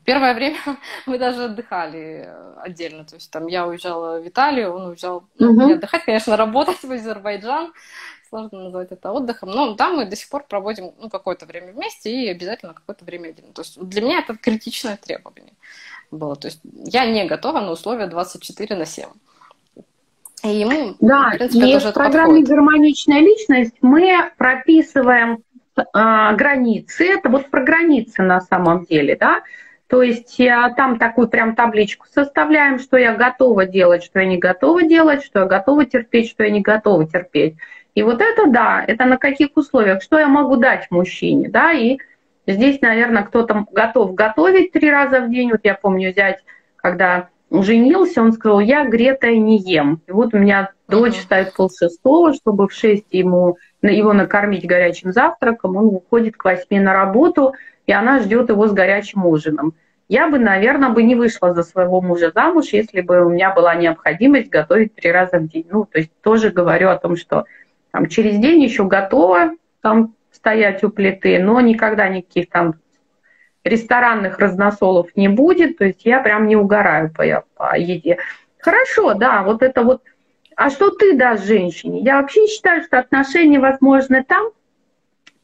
[0.05, 0.59] Первое время
[1.07, 3.05] мы даже отдыхали отдельно.
[3.05, 6.91] То есть там я уезжала в Италию, он уезжал ну, не отдыхать, конечно, работать в
[6.91, 7.73] Азербайджан
[8.29, 12.11] сложно назвать это отдыхом, но там мы до сих пор проводим ну, какое-то время вместе
[12.13, 13.53] и обязательно какое-то время отдельно.
[13.53, 15.55] То есть для меня это критичное требование
[16.11, 16.37] было.
[16.37, 19.09] То есть я не готова на условия 24 на 7.
[20.45, 22.49] И ему, да, в принципе, и в программе подходит.
[22.49, 25.41] «Гармоничная личность» мы прописываем э,
[25.93, 27.07] границы.
[27.07, 29.43] Это вот про границы на самом деле, да.
[29.87, 30.37] То есть
[30.77, 35.41] там такую прям табличку составляем, что я готова делать, что я не готова делать, что
[35.41, 37.57] я готова терпеть, что я не готова терпеть.
[37.95, 41.99] И вот это да, это на каких условиях, что я могу дать мужчине, да, и
[42.47, 45.51] здесь, наверное, кто-то готов готовить три раза в день.
[45.51, 46.45] Вот я помню взять,
[46.77, 50.01] когда женился, он сказал, я гретое не ем.
[50.07, 55.77] И вот у меня дочь ставит полшестого, чтобы в шесть ему его накормить горячим завтраком,
[55.77, 57.55] он уходит к восьми на работу,
[57.87, 59.75] и она ждет его с горячим ужином.
[60.09, 63.75] Я бы, наверное, бы не вышла за своего мужа замуж, если бы у меня была
[63.75, 65.67] необходимость готовить три раза в день.
[65.71, 67.45] Ну, то есть тоже говорю о том, что
[67.91, 72.75] там, через день еще готова там стоять у плиты, но никогда никаких там
[73.69, 78.19] ресторанных разносолов не будет, то есть я прям не угораю по, по еде.
[78.59, 80.03] Хорошо, да, вот это вот.
[80.57, 82.01] А что ты дашь женщине?
[82.01, 84.49] Я вообще считаю, что отношения возможны там,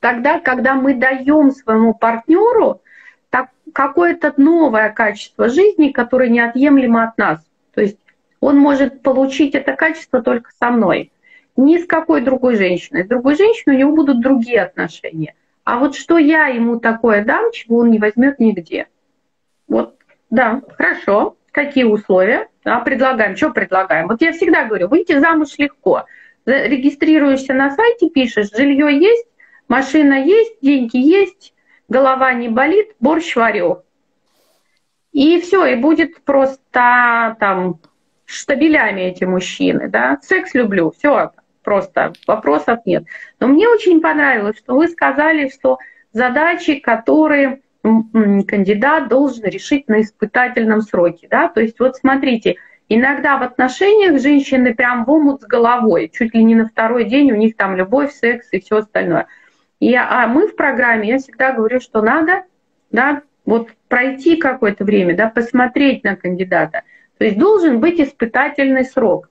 [0.01, 2.83] тогда, когда мы даем своему партнеру
[3.31, 7.41] так, какое-то новое качество жизни, которое неотъемлемо от нас.
[7.75, 7.99] То есть
[8.41, 11.13] он может получить это качество только со мной
[11.57, 13.05] ни с какой другой женщиной.
[13.05, 15.35] С другой женщиной у него будут другие отношения.
[15.64, 18.87] А вот что я ему такое дам, чего он не возьмет нигде.
[19.66, 19.96] Вот,
[20.31, 21.37] да, хорошо.
[21.50, 22.48] Какие условия?
[22.64, 23.37] Да, предлагаем.
[23.37, 24.09] Что предлагаем?
[24.09, 26.05] Вот я всегда говорю, выйти замуж легко.
[26.44, 29.27] Регистрируешься на сайте, пишешь, жилье есть,
[29.68, 31.55] машина есть, деньги есть,
[31.88, 33.83] голова не болит, борщ варю.
[35.12, 37.81] И все, и будет просто там
[38.27, 41.31] штабелями эти мужчины, да, секс люблю, все,
[41.64, 43.05] просто вопросов нет.
[43.40, 45.79] Но мне очень понравилось, что вы сказали, что
[46.12, 51.27] задачи, которые кандидат должен решить на испытательном сроке.
[51.31, 51.48] Да?
[51.48, 52.57] То есть вот смотрите,
[52.88, 57.33] иногда в отношениях женщины прям в омут с головой, чуть ли не на второй день
[57.33, 59.27] у них там любовь, секс и все остальное.
[59.81, 62.44] И, а мы в программе, я всегда говорю, что надо
[62.90, 66.83] да, вот пройти какое-то время, да, посмотреть на кандидата.
[67.18, 69.29] То есть должен быть испытательный срок.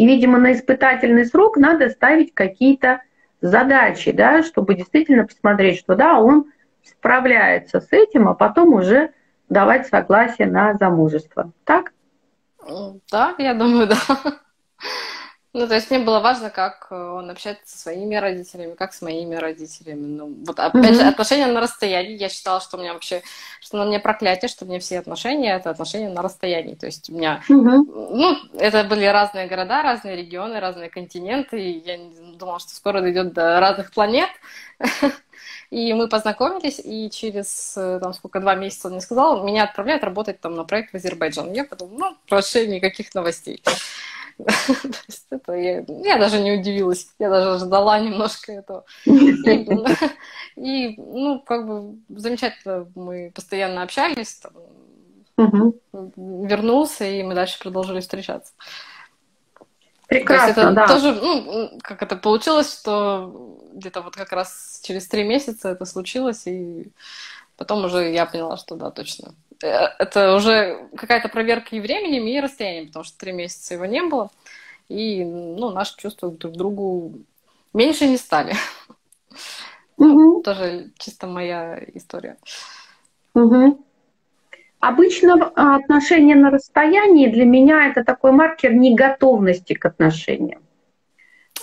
[0.00, 3.02] И, видимо, на испытательный срок надо ставить какие-то
[3.42, 6.46] задачи, да, чтобы действительно посмотреть, что да, он
[6.82, 9.10] справляется с этим, а потом уже
[9.50, 11.52] давать согласие на замужество.
[11.64, 11.92] Так?
[13.12, 13.98] Да, я думаю, да.
[15.52, 19.02] Ну, то есть мне было важно, как э, он общается со своими родителями, как с
[19.02, 20.06] моими родителями.
[20.06, 20.94] Ну, вот опять mm-hmm.
[20.94, 22.16] же, отношения на расстоянии.
[22.16, 23.22] Я считала, что у меня вообще,
[23.60, 26.76] что на мне проклятие, что у меня все отношения это отношения на расстоянии.
[26.76, 27.84] То есть у меня, mm-hmm.
[28.12, 31.60] ну, это были разные города, разные регионы, разные континенты.
[31.60, 31.98] И я
[32.38, 34.30] думала, что скоро дойдет до разных планет.
[35.70, 40.02] И мы познакомились, и через, э, там, сколько, два месяца он мне сказал, меня отправляют
[40.02, 41.52] работать там на проект в Азербайджан.
[41.52, 43.62] Я подумала, ну, вообще никаких новостей.
[45.30, 48.84] Это я, я даже не удивилась, я даже ждала немножко этого.
[50.56, 54.52] И, ну, как бы замечательно мы постоянно общались, там,
[55.36, 55.80] угу.
[56.46, 58.52] вернулся, и мы дальше продолжили встречаться.
[60.06, 60.88] Прекрасно, То есть это да.
[60.88, 66.46] тоже, ну, как это получилось, что где-то вот как раз через три месяца это случилось,
[66.46, 66.90] и
[67.60, 72.40] потом уже я поняла, что да, точно Э, это уже какая-то проверка и временем, и
[72.40, 74.30] расстоянием, потому что три месяца его не было.
[74.88, 77.14] И ну, наши чувства друг к другу
[77.72, 78.54] меньше не стали.
[79.96, 80.42] Угу.
[80.42, 82.36] Тоже чисто моя история.
[83.34, 83.84] Угу.
[84.80, 90.62] Обычно а, отношения на расстоянии для меня это такой маркер неготовности к отношениям.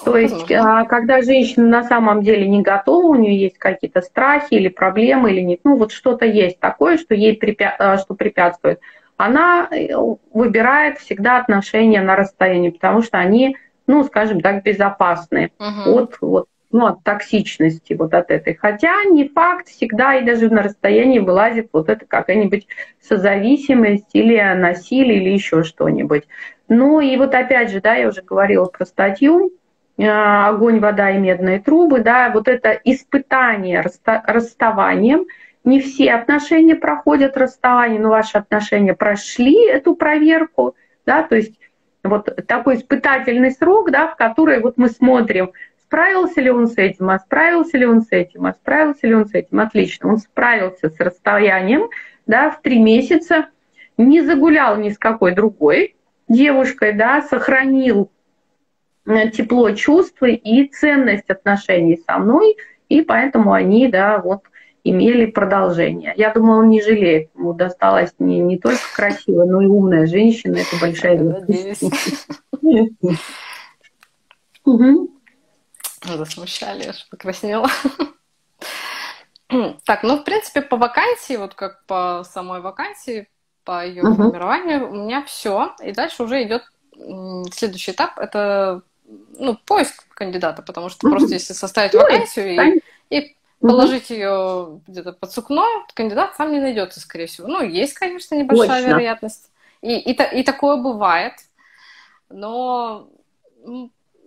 [0.03, 4.53] То есть, а, когда женщина на самом деле не готова, у нее есть какие-то страхи
[4.53, 7.75] или проблемы, или нет, ну вот что-то есть такое, что ей препя...
[7.77, 8.79] А, что препятствует,
[9.17, 9.87] она э,
[10.31, 15.99] выбирает всегда отношения на расстоянии, потому что они, ну, скажем так, безопасны угу.
[15.99, 18.53] от вот, ну, от токсичности вот от этой.
[18.53, 22.67] Хотя не факт всегда и даже на расстоянии вылазит вот это какая-нибудь
[23.01, 26.27] созависимость или насилие или еще что-нибудь.
[26.69, 29.51] Ну и вот опять же, да, я уже говорила про статью
[29.99, 35.25] «Огонь, вода и медные трубы», да, вот это испытание расставанием,
[35.63, 40.75] не все отношения проходят расставание, но ваши отношения прошли эту проверку,
[41.05, 41.59] да, то есть
[42.03, 45.51] вот такой испытательный срок, да, в который вот мы смотрим,
[45.87, 49.25] Справился ли он с этим, а справился ли он с этим, а справился ли он
[49.25, 49.61] с этим.
[49.61, 51.89] Отлично, он справился с расстоянием
[52.25, 53.47] да, в три месяца,
[53.97, 55.95] не загулял ни с какой другой
[56.27, 58.16] девушкой, да, сохранил э,
[59.31, 62.57] тепло чувства и ценность отношений со мной,
[62.89, 64.43] и поэтому они, да, вот
[64.83, 66.13] имели продолжение.
[66.15, 67.29] Я думаю, он не жалеет.
[67.35, 70.57] Ему досталась не, не только красивая, но и умная женщина.
[70.57, 71.83] Это большая редкость.
[76.03, 77.69] Засмущали, аж покраснела.
[79.85, 83.29] Так, ну, в принципе, по вакансии, вот как по самой вакансии,
[83.63, 85.73] по ее формированию, у меня все.
[85.81, 86.63] И дальше уже идет
[87.53, 88.19] следующий этап.
[88.19, 95.13] Это ну, поиск кандидата, потому что просто если составить вакансию и, и положить ее где-то
[95.13, 97.47] под сукно, кандидат сам не найдется, скорее всего.
[97.47, 98.89] Ну, есть, конечно, небольшая Точно.
[98.89, 99.49] вероятность.
[99.81, 101.33] И, и, и такое бывает.
[102.29, 103.07] Но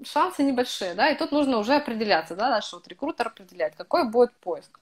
[0.04, 4.32] шансы небольшие, да, и тут нужно уже определяться, да, наш вот рекрутер определяет, какой будет
[4.36, 4.80] поиск.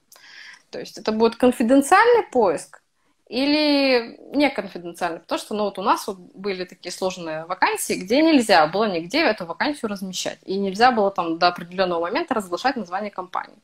[0.71, 2.81] То есть это будет конфиденциальный поиск
[3.29, 8.21] или не конфиденциальный, потому что, ну, вот у нас вот были такие сложные вакансии, где
[8.23, 13.11] нельзя было нигде эту вакансию размещать, и нельзя было там до определенного момента разглашать название
[13.11, 13.57] компании.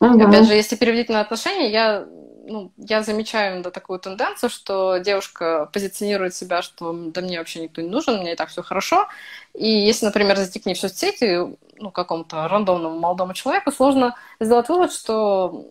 [0.00, 0.20] Угу.
[0.20, 2.06] Опять же, если переводить на отношения, я
[2.46, 7.80] ну, я замечаю иногда такую тенденцию, что девушка позиционирует себя, что да мне вообще никто
[7.80, 9.08] не нужен, мне и так все хорошо.
[9.54, 14.68] И если, например, зайти к ней в соцсети, ну, какому-то рандомному молодому человеку, сложно сделать
[14.68, 15.64] вывод, что,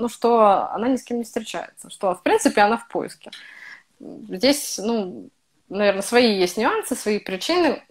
[0.00, 3.30] ну, что она ни с кем не встречается, что, в принципе, она в поиске.
[4.00, 5.28] Здесь, ну,
[5.68, 7.82] наверное, свои есть нюансы, свои причины.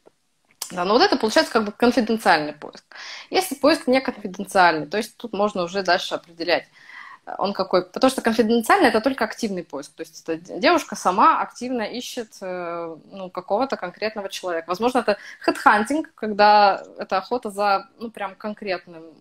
[0.72, 2.84] Да, но вот это получается как бы конфиденциальный поиск.
[3.30, 6.68] Если поиск не конфиденциальный, то есть тут можно уже дальше определять,
[7.38, 7.86] он какой?
[7.86, 9.94] Потому что конфиденциально это только активный поиск.
[9.94, 14.68] То есть эта девушка сама активно ищет э, ну, какого-то конкретного человека.
[14.68, 19.14] Возможно, это хедхантинг, когда это охота за ну, прям конкретным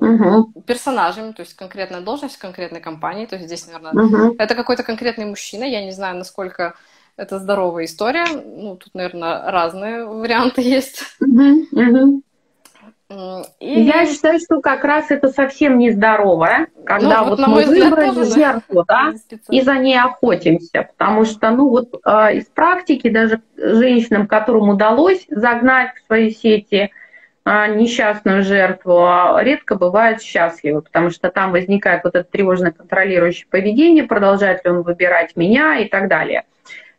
[0.00, 0.62] угу.
[0.62, 3.26] персонажем, то есть конкретная должность в конкретной компании.
[3.26, 4.36] То есть здесь, наверное, угу.
[4.38, 5.64] это какой-то конкретный мужчина.
[5.64, 6.74] Я не знаю, насколько
[7.16, 8.26] это здоровая история.
[8.32, 11.02] Ну, тут, наверное, разные варианты есть.
[11.20, 11.66] Угу.
[11.72, 12.22] Угу.
[13.60, 13.84] И...
[13.84, 18.56] Я считаю, что как раз это совсем нездорово, когда ну, вот, вот мы выбрали взгляд,
[18.56, 19.14] жертву, да,
[19.48, 25.24] и за ней охотимся, потому что, ну вот э, из практики даже женщинам, которым удалось
[25.30, 26.90] загнать в свои сети э,
[27.68, 34.04] несчастную жертву, а редко бывают счастливы, потому что там возникает вот это тревожно контролирующее поведение,
[34.04, 36.44] продолжает ли он выбирать меня и так далее.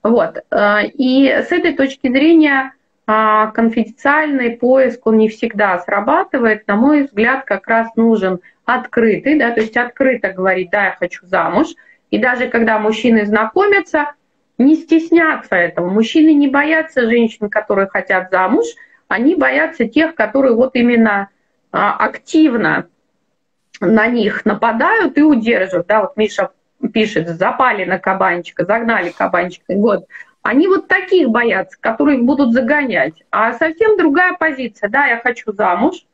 [0.01, 0.43] Вот.
[0.51, 2.73] Э, и с этой точки зрения
[3.11, 6.67] а конфиденциальный поиск, он не всегда срабатывает.
[6.67, 11.25] На мой взгляд, как раз нужен открытый, да, то есть открыто говорить, да, я хочу
[11.25, 11.69] замуж.
[12.11, 14.11] И даже когда мужчины знакомятся,
[14.59, 15.89] не стесняться этого.
[15.89, 18.67] Мужчины не боятся женщин, которые хотят замуж,
[19.09, 21.29] они боятся тех, которые вот именно
[21.71, 22.87] а, активно
[23.81, 25.87] на них нападают и удерживают.
[25.87, 26.51] Да, вот Миша
[26.93, 29.73] пишет, запали на кабанчика, загнали кабанчика.
[29.73, 30.05] Вот.
[30.43, 33.15] Они вот таких боятся, которые их будут загонять.
[33.31, 34.89] А совсем другая позиция.
[34.89, 36.05] Да, я хочу замуж,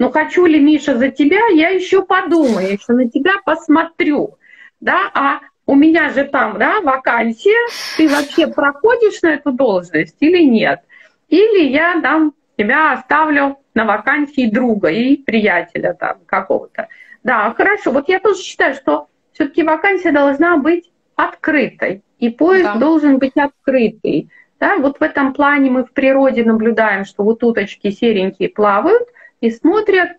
[0.00, 4.38] но хочу ли, Миша, за тебя, я еще подумаю, еще на тебя посмотрю.
[4.80, 10.42] Да, а у меня же там, да, вакансия, ты вообще проходишь на эту должность или
[10.42, 10.80] нет?
[11.28, 16.88] Или я там тебя оставлю на вакансии друга и приятеля там какого-то.
[17.24, 17.90] Да, хорошо.
[17.90, 22.74] Вот я тоже считаю, что все-таки вакансия должна быть открытой и поиск да.
[22.74, 24.30] должен быть открытый.
[24.58, 29.08] Да, вот в этом плане мы в природе наблюдаем, что вот уточки серенькие плавают
[29.40, 30.10] и смотрят,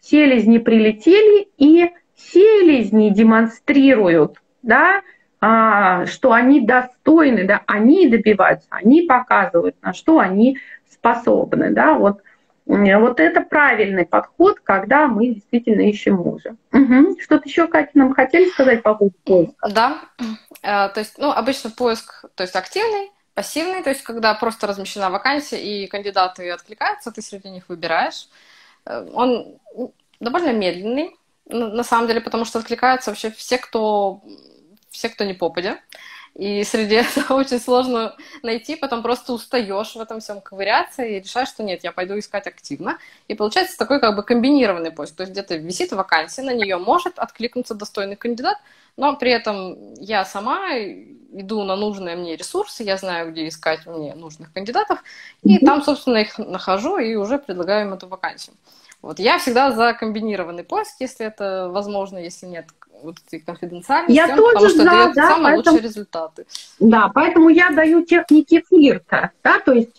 [0.00, 5.00] селезни прилетели, и селезни демонстрируют, да,
[5.40, 10.58] а, что они достойны, да, они добиваются, они показывают, на что они
[11.14, 12.22] способны, да, вот
[12.66, 16.54] Вот это правильный подход, когда мы действительно ищем мужа.
[16.72, 17.18] Угу.
[17.18, 19.68] Что-то еще, Катя, нам хотели сказать по поводу поиска?
[19.70, 20.00] Да,
[20.62, 25.08] э, то есть, ну, обычно поиск, то есть активный, пассивный, то есть когда просто размещена
[25.08, 28.28] вакансия и кандидаты откликаются, ты среди них выбираешь.
[28.84, 29.56] Э, он
[30.20, 34.20] довольно медленный, на самом деле, потому что откликаются вообще все, кто,
[34.90, 35.78] все, кто не попадя.
[36.38, 38.14] И среди этого очень сложно
[38.44, 42.46] найти, потом просто устаешь в этом всем ковыряться и решаешь, что нет, я пойду искать
[42.46, 42.98] активно.
[43.26, 45.16] И получается такой как бы комбинированный поиск.
[45.16, 48.56] То есть где-то висит вакансия, на нее может откликнуться достойный кандидат,
[48.96, 50.76] но при этом я сама
[51.32, 55.02] иду на нужные мне ресурсы, я знаю, где искать мне нужных кандидатов,
[55.42, 55.66] и mm-hmm.
[55.66, 58.54] там, собственно, их нахожу и уже предлагаю им эту вакансию.
[59.02, 62.66] Вот я всегда за комбинированный поиск, если это возможно, если нет
[63.02, 66.46] вот этой конфиденциальности, я тоже потому что за, дает да, самые поэтому, лучшие результаты.
[66.80, 69.96] Да, поэтому я даю техники флирта, да, то есть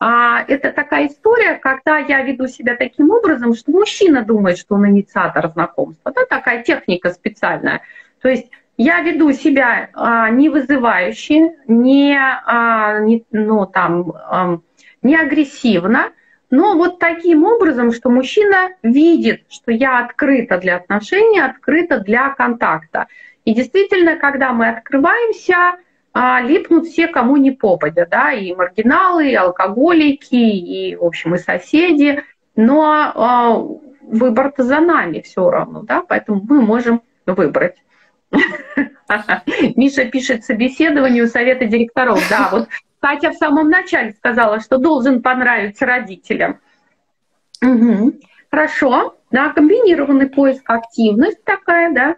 [0.00, 4.88] а, это такая история, когда я веду себя таким образом, что мужчина думает, что он
[4.88, 7.82] инициатор знакомства, да, такая техника специальная.
[8.22, 8.46] То есть
[8.78, 14.58] я веду себя а, не вызывающе, не, а, не, ну, там, а,
[15.02, 16.12] не агрессивно,
[16.50, 23.06] но вот таким образом, что мужчина видит, что я открыта для отношений, открыта для контакта.
[23.44, 25.76] И действительно, когда мы открываемся,
[26.12, 31.38] а, липнут все, кому не попадя, да, и маргиналы, и алкоголики, и, в общем, и
[31.38, 32.24] соседи,
[32.56, 33.64] но а,
[34.02, 37.76] выбор-то за нами все равно, да, поэтому мы можем выбрать.
[39.76, 42.20] Миша пишет собеседованию совета директоров.
[42.28, 42.68] Да, вот
[43.00, 46.60] Катя в самом начале сказала, что должен понравиться родителям.
[47.62, 48.20] Угу.
[48.50, 49.16] Хорошо.
[49.30, 52.16] Да, комбинированный поиск, активность такая, да.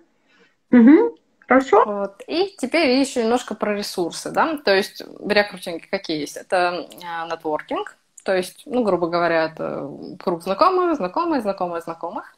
[0.77, 1.17] Угу.
[1.47, 1.85] Хорошо.
[1.85, 2.23] Вот.
[2.27, 4.57] И теперь еще немножко про ресурсы, да.
[4.57, 6.37] То есть в рекрутинге какие есть?
[6.37, 12.37] Это а, нетворкинг, то есть, ну, грубо говоря, это круг знакомых, знакомых, знакомых, знакомых.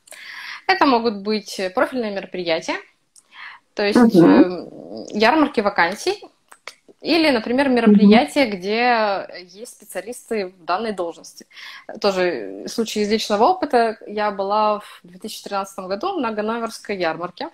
[0.66, 2.76] Это могут быть профильные мероприятия,
[3.74, 5.06] то есть угу.
[5.10, 6.24] ярмарки вакансий,
[7.04, 11.46] или, например, мероприятие, где есть специалисты в данной должности.
[12.00, 13.98] Тоже случай из личного опыта.
[14.06, 17.50] Я была в 2013 году на Ганноверской ярмарке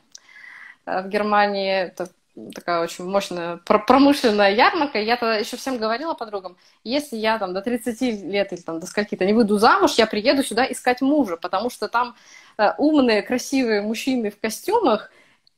[0.86, 1.88] э, в Германии.
[1.88, 2.11] Это
[2.55, 5.01] такая очень мощная промышленная ярмарка.
[5.01, 8.86] Я тогда еще всем говорила подругам, если я там до 30 лет или там до
[8.86, 12.14] скольки-то не выйду замуж, я приеду сюда искать мужа, потому что там
[12.57, 15.11] э, умные, красивые мужчины в костюмах,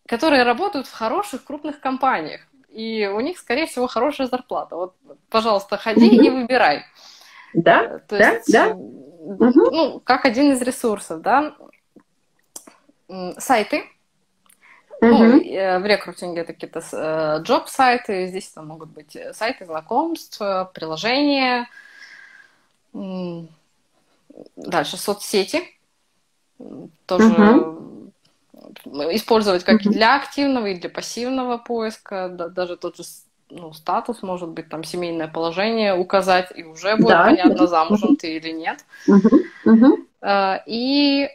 [0.07, 2.40] которые работают в хороших крупных компаниях
[2.73, 4.77] и у них, скорее всего, хорошая зарплата.
[4.77, 4.95] Вот,
[5.29, 6.23] пожалуйста, ходи угу.
[6.23, 6.85] и выбирай.
[7.55, 8.68] Да, э, То да, есть, да.
[8.68, 9.70] Угу.
[9.70, 11.55] Ну, как один из ресурсов, да.
[13.39, 13.85] Сайты.
[15.01, 15.09] Угу.
[15.11, 20.41] Ну, э, в рекрутинге это какие-то джоб-сайты, здесь там могут быть сайты знакомств,
[20.73, 21.68] приложения.
[24.57, 25.62] Дальше соцсети.
[27.07, 27.93] Тоже угу
[29.12, 33.02] использовать как и для активного, и для пассивного поиска, да, даже тот же
[33.50, 38.36] ну, статус, может быть, там семейное положение указать, и уже будет да, понятно, замужем ты
[38.36, 38.84] или нет.
[39.06, 40.06] Угу.
[40.66, 41.28] И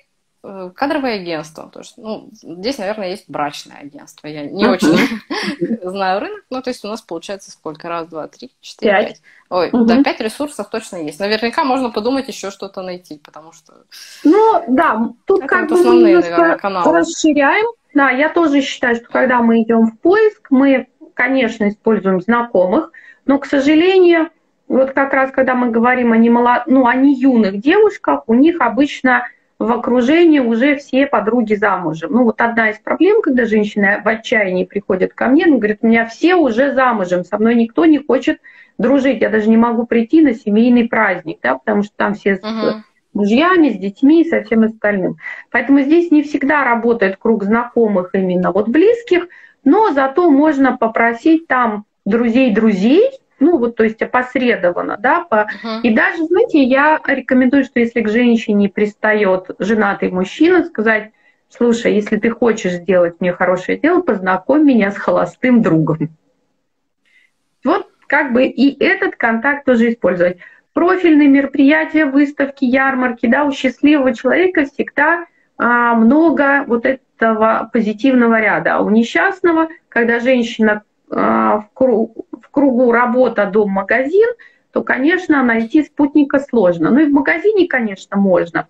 [0.49, 1.69] Э, кадровое агентство.
[1.69, 4.27] То есть, ну, здесь, наверное, есть брачное агентство.
[4.27, 4.97] Я не очень
[5.83, 7.89] знаю рынок, но то есть у нас получается сколько?
[7.89, 9.21] Раз, два, три, четыре, пять.
[9.49, 11.19] Ой, да, пять ресурсов точно есть.
[11.19, 13.73] Наверняка можно подумать еще что-то найти, потому что...
[14.23, 16.99] Ну, да, тут как бы основные, наверное, каналы.
[16.99, 17.67] расширяем.
[17.93, 22.91] Да, я тоже считаю, что когда мы идем в поиск, мы, конечно, используем знакомых,
[23.25, 24.29] но, к сожалению,
[24.69, 26.67] вот как раз когда мы говорим о, немолод...
[26.67, 29.27] ну, о не юных девушках, у них обычно
[29.59, 32.11] в окружении уже все подруги замужем.
[32.11, 35.87] Ну вот одна из проблем, когда женщина в отчаянии приходит ко мне, она говорит, у
[35.87, 38.39] меня все уже замужем, со мной никто не хочет
[38.77, 42.39] дружить, я даже не могу прийти на семейный праздник, да, потому что там все uh-huh.
[42.41, 42.83] с
[43.13, 45.17] мужьями, с детьми и со всем остальным.
[45.49, 49.27] Поэтому здесь не всегда работает круг знакомых именно вот близких,
[49.63, 53.09] но зато можно попросить там друзей друзей,
[53.39, 55.47] ну вот, то есть опосредованно, да, по...
[55.63, 55.81] uh-huh.
[55.83, 61.11] и даже, знаете, я рекомендую, что если к женщине пристает женатый мужчина, сказать,
[61.49, 66.09] слушай, если ты хочешь сделать мне хорошее дело, познакомь меня с холостым другом.
[67.63, 70.37] Вот как бы и этот контакт тоже использовать.
[70.73, 75.25] Профильные мероприятия, выставки, ярмарки, да, у счастливого человека всегда
[75.57, 78.75] а, много вот этого позитивного ряда.
[78.75, 84.27] А у несчастного, когда женщина в, круг, в кругу работа, дом, магазин,
[84.71, 86.89] то, конечно, найти спутника сложно.
[86.91, 88.67] Ну и в магазине, конечно, можно.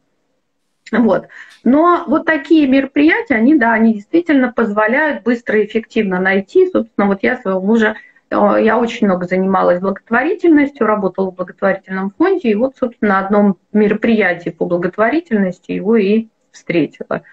[0.92, 1.28] Вот.
[1.64, 6.70] Но вот такие мероприятия, они, да, они действительно позволяют быстро и эффективно найти.
[6.70, 7.96] Собственно, вот я своего мужа
[8.30, 14.50] я очень много занималась благотворительностью, работала в благотворительном фонде, и вот, собственно, на одном мероприятии
[14.50, 17.24] по благотворительности его и встретила.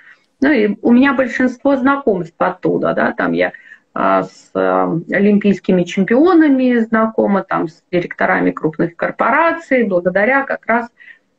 [0.40, 3.52] Ну и у меня большинство знакомств оттуда, да, там я а,
[3.95, 10.88] с а, олимпийскими чемпионами знакома, там с директорами крупных корпораций, благодаря как раз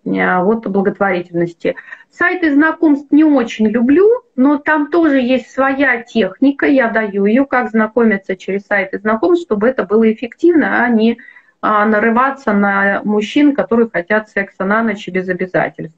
[0.07, 1.75] а, вот благотворительности.
[2.09, 7.71] Сайты знакомств не очень люблю, но там тоже есть своя техника, я даю ее, как
[7.71, 11.17] знакомиться через сайты знакомств, чтобы это было эффективно, а не
[11.59, 15.97] а, нарываться на мужчин, которые хотят секса на ночь без обязательств.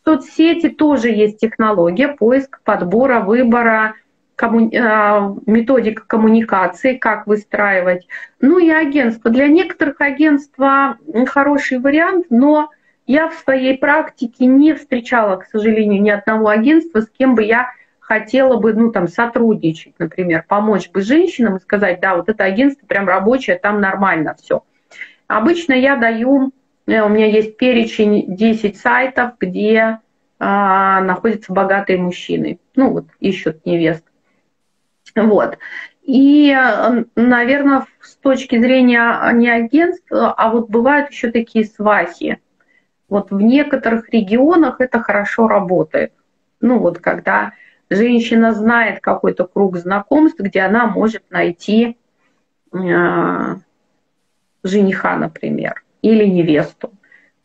[0.00, 3.94] В соцсети тоже есть технология поиска, подбора, выбора,
[4.36, 4.70] комму...
[4.76, 8.06] А, методика коммуникации, как выстраивать.
[8.40, 9.30] Ну и агентство.
[9.30, 12.70] Для некоторых агентства хороший вариант, но
[13.06, 17.70] я в своей практике не встречала, к сожалению, ни одного агентства, с кем бы я
[18.00, 22.86] хотела бы, ну, там, сотрудничать, например, помочь бы женщинам и сказать, да, вот это агентство
[22.86, 24.62] прям рабочее, там нормально все.
[25.26, 26.52] Обычно я даю,
[26.86, 30.00] э, у меня есть перечень 10 сайтов, где
[30.38, 34.04] а, находятся богатые мужчины, ну, вот, ищут невест.
[35.14, 35.58] Вот.
[36.02, 36.54] И,
[37.16, 42.40] наверное, с точки зрения не агентства, а вот бывают еще такие свахи,
[43.08, 46.12] вот в некоторых регионах это хорошо работает.
[46.60, 47.52] Ну вот когда
[47.88, 51.96] женщина знает какой-то круг знакомств, где она может найти
[52.72, 53.56] э,
[54.62, 56.92] жениха, например, или невесту.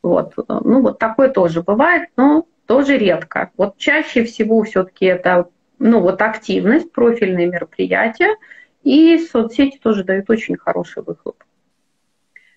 [0.01, 0.33] Вот.
[0.47, 3.51] Ну вот такое тоже бывает, но тоже редко.
[3.57, 5.49] Вот чаще всего все-таки это
[5.79, 8.35] ну, вот активность, профильные мероприятия,
[8.83, 11.43] и соцсети тоже дают очень хороший выхлоп.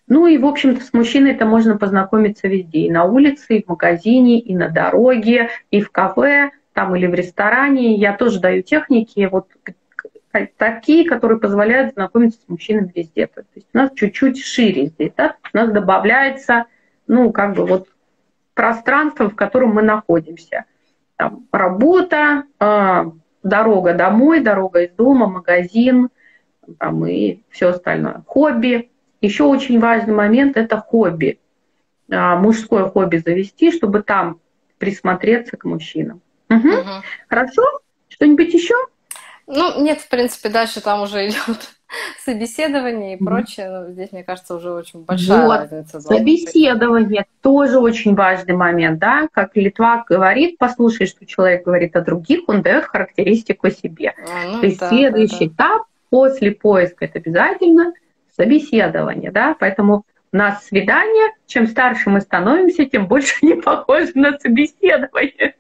[0.09, 2.81] Ну и, в общем-то, с мужчиной это можно познакомиться везде.
[2.81, 7.15] И на улице, и в магазине, и на дороге, и в кафе, там или в
[7.15, 7.95] ресторане.
[7.95, 9.49] Я тоже даю техники, вот
[10.57, 13.27] такие, которые позволяют знакомиться с мужчинами везде.
[13.27, 15.37] То есть у нас чуть-чуть шире здесь, да?
[15.53, 16.67] у нас добавляется,
[17.07, 17.89] ну, как бы вот
[18.55, 20.65] пространство, в котором мы находимся.
[21.23, 23.05] Там работа, э,
[23.45, 26.09] дорога домой, дорога из дома, магазин,
[26.81, 28.25] там, и все остальное.
[28.27, 31.39] Хобби, еще очень важный момент– это хобби.
[32.11, 34.41] А, мужское хобби завести, чтобы там
[34.79, 36.23] присмотреться к мужчинам.
[36.51, 36.69] Угу.
[36.69, 36.91] Угу.
[37.29, 37.63] Хорошо?
[38.09, 38.75] Что-нибудь еще?
[39.47, 41.71] Ну, нет, в принципе, дальше там уже идет
[42.25, 43.71] собеседование и прочее.
[43.71, 45.59] Но здесь, мне кажется, уже очень большая вот.
[45.59, 46.01] разница.
[46.01, 49.29] Собеседование тоже очень важный момент, да.
[49.33, 54.15] Как Литва говорит, послушай, что человек говорит о других, он дает характеристику себе.
[54.19, 55.65] А, ну, То есть да, следующий да, да.
[55.67, 57.93] этап после поиска это обязательно
[58.37, 64.39] собеседование, да, поэтому у нас свидание, чем старше мы становимся, тем больше не похоже на
[64.39, 65.55] собеседование.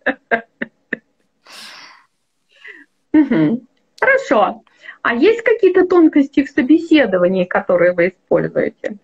[4.01, 4.62] Хорошо.
[5.03, 8.96] А есть какие-то тонкости в собеседовании, которые вы используете?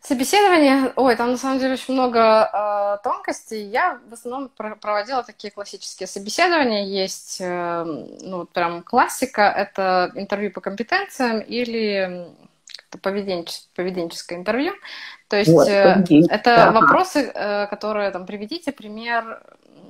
[0.00, 3.66] Собеседование, ой, там на самом деле очень много э, тонкостей.
[3.66, 6.86] Я в основном проводила такие классические собеседования.
[6.86, 12.26] Есть, э, ну, прям классика, это интервью по компетенциям или
[13.02, 14.72] поведенческое, поведенческое интервью.
[15.28, 16.80] То есть вот, э, это ага.
[16.80, 19.42] вопросы, э, которые там приведите пример,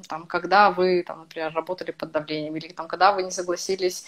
[0.08, 4.04] там, когда вы, там, например, работали под давлением, или там, когда вы не согласились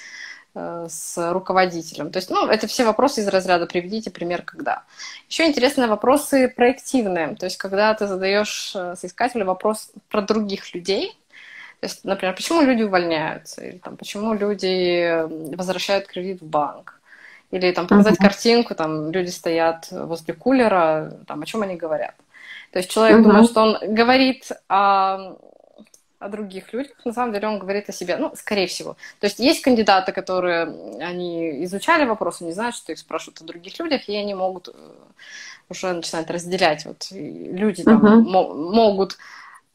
[0.54, 2.10] с руководителем.
[2.10, 4.82] То есть, ну, это все вопросы из разряда «приведите пример когда».
[5.28, 7.36] Еще интересные вопросы проективные.
[7.36, 11.16] То есть, когда ты задаешь соискателю вопрос про других людей,
[11.80, 15.24] то есть, например, почему люди увольняются, или там, почему люди
[15.56, 17.00] возвращают кредит в банк,
[17.50, 18.22] или там показать uh-huh.
[18.22, 22.14] картинку, там люди стоят возле кулера, там о чем они говорят.
[22.72, 23.22] То есть человек uh-huh.
[23.22, 25.36] думает, что он говорит о,
[26.20, 28.96] о других людях, на самом деле он говорит о себе, ну, скорее всего.
[29.20, 30.64] То есть есть кандидаты, которые,
[31.00, 34.72] они изучали вопросы, не знают, что их спрашивают о других людях, и они могут э,
[35.70, 36.84] уже начинать разделять.
[36.84, 38.72] Вот люди там uh-huh.
[38.72, 39.16] могут,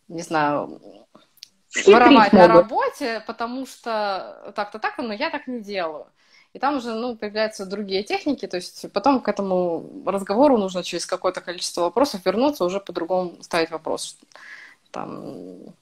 [0.07, 0.79] не знаю,
[1.87, 2.33] воровать могут.
[2.33, 6.05] на работе, потому что так-то так, но я так не делаю.
[6.53, 11.07] И там уже ну, появляются другие техники, то есть потом к этому разговору нужно через
[11.07, 14.17] какое-то количество вопросов вернуться, уже по-другому ставить вопрос.
[14.91, 15.73] Там,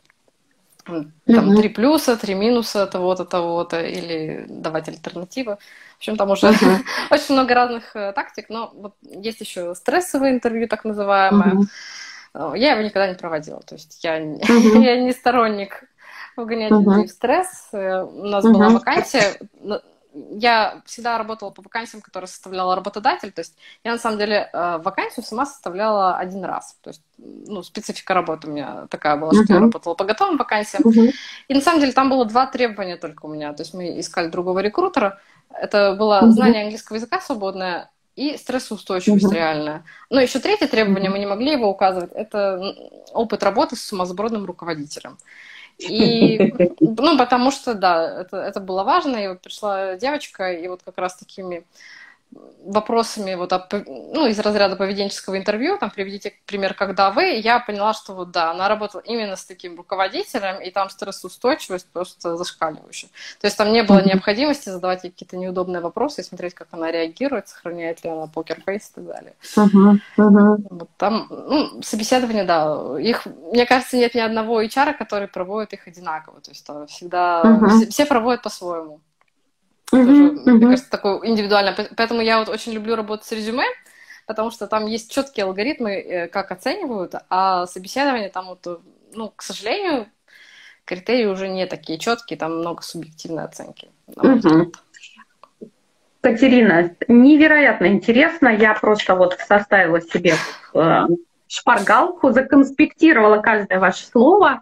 [0.84, 5.58] там три плюса, три минуса того-то, того-то, или давать альтернативы.
[5.96, 6.82] В общем, там уже uh-huh.
[7.12, 11.66] очень много разных э, тактик, но вот есть еще стрессовое интервью, так называемое.
[12.34, 12.58] Uh-huh.
[12.58, 14.82] Я его никогда не проводила, то есть я, uh-huh.
[14.84, 15.84] я не сторонник
[16.36, 16.84] вгонять uh-huh.
[16.84, 17.70] людей в стресс.
[17.72, 18.52] Э, у нас uh-huh.
[18.52, 19.40] была вакансия,
[20.14, 23.32] я всегда работала по вакансиям, которые составляла работодатель.
[23.32, 26.78] То есть я на самом деле э, вакансию сама составляла один раз.
[26.82, 29.44] То есть, ну, специфика работы у меня такая была, uh-huh.
[29.44, 30.84] что я работала по готовым вакансиям.
[30.84, 31.12] Uh-huh.
[31.48, 33.54] И на самом деле там было два требования только у меня.
[33.54, 35.20] То есть мы искали другого рекрутера.
[35.54, 36.32] Это было угу.
[36.32, 39.34] знание английского языка свободное и стрессоустойчивость угу.
[39.34, 39.86] реальная.
[40.10, 42.76] Ну, еще третье требование, мы не могли его указывать, это
[43.12, 45.18] опыт работы с сумасбродным руководителем.
[45.80, 50.82] И, ну, потому что, да, это, это было важно, и вот пришла девочка, и вот
[50.84, 51.66] как раз такими
[52.66, 53.52] вопросами вот,
[53.86, 58.52] ну, из разряда поведенческого интервью, там, приведите пример, когда вы, я поняла, что вот, да,
[58.52, 63.10] она работала именно с таким руководителем, и там стрессоустойчивость просто зашкаливающая.
[63.42, 67.50] То есть там не было необходимости задавать какие-то неудобные вопросы и смотреть, как она реагирует,
[67.50, 69.34] сохраняет ли она покерфейс и так далее.
[69.56, 70.58] Uh-huh, uh-huh.
[70.70, 75.88] Вот там, ну, собеседование, да, их, мне кажется, нет ни одного HR, который проводит их
[75.88, 77.68] одинаково, то есть там всегда, uh-huh.
[77.70, 79.02] все, все проводят по-своему.
[79.94, 80.52] Тоже, mm-hmm.
[80.52, 81.76] мне кажется, такое индивидуально.
[81.96, 83.66] Поэтому я вот очень люблю работать с резюме,
[84.26, 88.82] потому что там есть четкие алгоритмы, э, как оценивают, а собеседование там вот,
[89.14, 90.08] ну, к сожалению,
[90.86, 93.90] критерии уже не такие четкие, там много субъективной оценки.
[94.08, 94.72] Угу.
[96.22, 98.48] Катерина, невероятно интересно.
[98.48, 100.36] Я просто вот составила себе
[100.74, 101.02] э,
[101.48, 104.62] шпаргалку, законспектировала каждое ваше слово.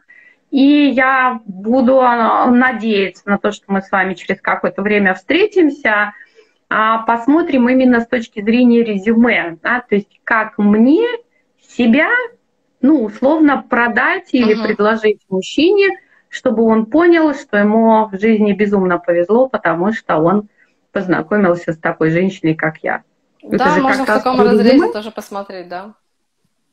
[0.52, 6.14] И я буду а, надеяться на то, что мы с вами через какое-то время встретимся,
[6.70, 11.06] а посмотрим именно с точки зрения резюме, да, то есть как мне
[11.62, 12.10] себя,
[12.82, 14.68] ну, условно продать или uh-huh.
[14.68, 15.90] предложить мужчине,
[16.30, 20.50] чтобы он понял, что ему в жизни безумно повезло, потому что он
[20.92, 23.04] познакомился с такой женщиной, как я.
[23.44, 25.94] Да, Это можно в таком разрезе тоже посмотреть, да.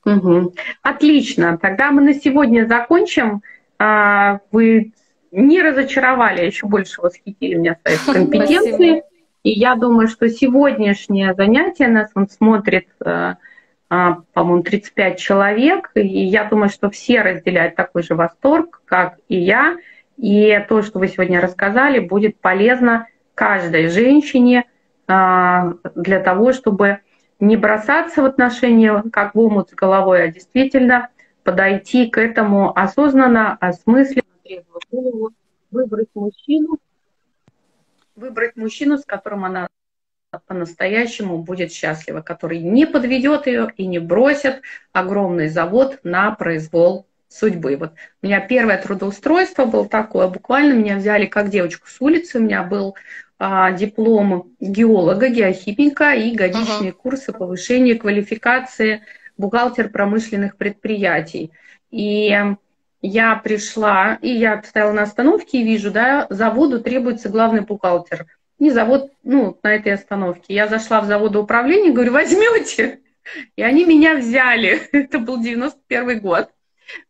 [0.04, 0.54] Угу.
[0.82, 1.58] Отлично.
[1.58, 3.42] Тогда мы на сегодня закончим.
[3.78, 4.92] А, вы
[5.30, 9.02] не разочаровали, а еще больше восхитили меня своей компетенцией.
[9.42, 13.34] И я думаю, что сегодняшнее занятие нас он смотрит, э,
[13.88, 15.90] а, по-моему, 35 человек.
[15.94, 19.76] И я думаю, что все разделяют такой же восторг, как и я.
[20.16, 24.64] И то, что вы сегодня рассказали, будет полезно каждой женщине
[25.06, 26.98] а, для того, чтобы
[27.38, 31.08] не бросаться в отношения как в омут с головой, а действительно
[31.48, 35.30] подойти к этому осознанно, осмысленно, трезвую голову,
[35.70, 36.76] выбрать мужчину,
[38.14, 39.68] выбрать мужчину, с которым она
[40.46, 44.60] по-настоящему будет счастлива, который не подведет ее и не бросит
[44.92, 47.78] огромный завод на произвол судьбы.
[47.78, 52.42] Вот у меня первое трудоустройство было такое, буквально меня взяли как девочку с улицы, у
[52.42, 52.94] меня был
[53.38, 57.00] а, диплом геолога, геохимика и годичные uh-huh.
[57.02, 59.00] курсы повышения квалификации
[59.38, 61.52] бухгалтер промышленных предприятий.
[61.90, 62.36] И
[63.00, 68.26] я пришла, и я стояла на остановке и вижу, да, заводу требуется главный бухгалтер.
[68.58, 70.52] Не завод, ну, на этой остановке.
[70.52, 73.00] Я зашла в заводоуправление, говорю, возьмете.
[73.54, 74.82] И они меня взяли.
[74.92, 76.50] Это был 91 год.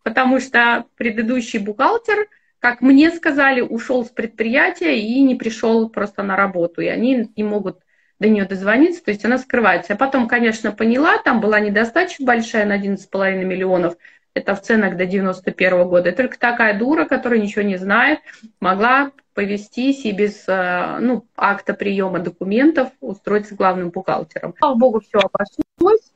[0.02, 6.36] Потому что предыдущий бухгалтер, как мне сказали, ушел с предприятия и не пришел просто на
[6.36, 6.82] работу.
[6.82, 7.78] И они не могут
[8.18, 9.92] до нее дозвониться, то есть она скрывается.
[9.92, 13.96] Я потом, конечно, поняла, там была недостача большая на 11,5 миллионов,
[14.34, 16.10] это в ценах до 91 года.
[16.10, 18.20] И только такая дура, которая ничего не знает,
[18.60, 24.54] могла повестись и без э, ну, акта приема документов устроиться главным бухгалтером.
[24.58, 26.12] Слава богу, все обошлось.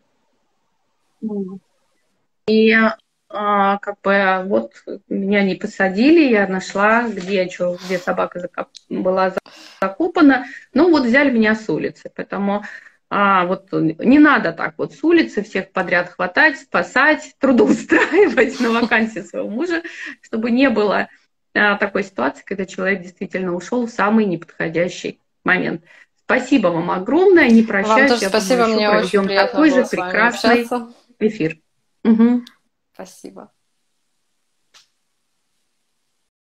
[2.49, 2.77] И
[3.33, 4.73] как бы вот
[5.09, 8.69] меня не посадили, я нашла, где, что, где собака закоп...
[8.89, 9.35] была
[9.81, 10.45] закопана.
[10.75, 12.65] Ну вот взяли меня с улицы, поэтому
[13.15, 19.21] а, вот не надо так вот с улицы всех подряд хватать, спасать, трудоустраивать на вакансии
[19.21, 19.83] своего мужа,
[20.23, 21.09] чтобы не было
[21.55, 25.85] а, такой ситуации, когда человек действительно ушел в самый неподходящий момент.
[26.25, 28.11] Спасибо вам огромное, не прощаюсь.
[28.11, 30.67] Вам тоже спасибо, мне очень приятно такой же прекрасный
[31.19, 31.59] эфир.
[32.05, 32.43] Угу.
[32.93, 33.53] Спасибо.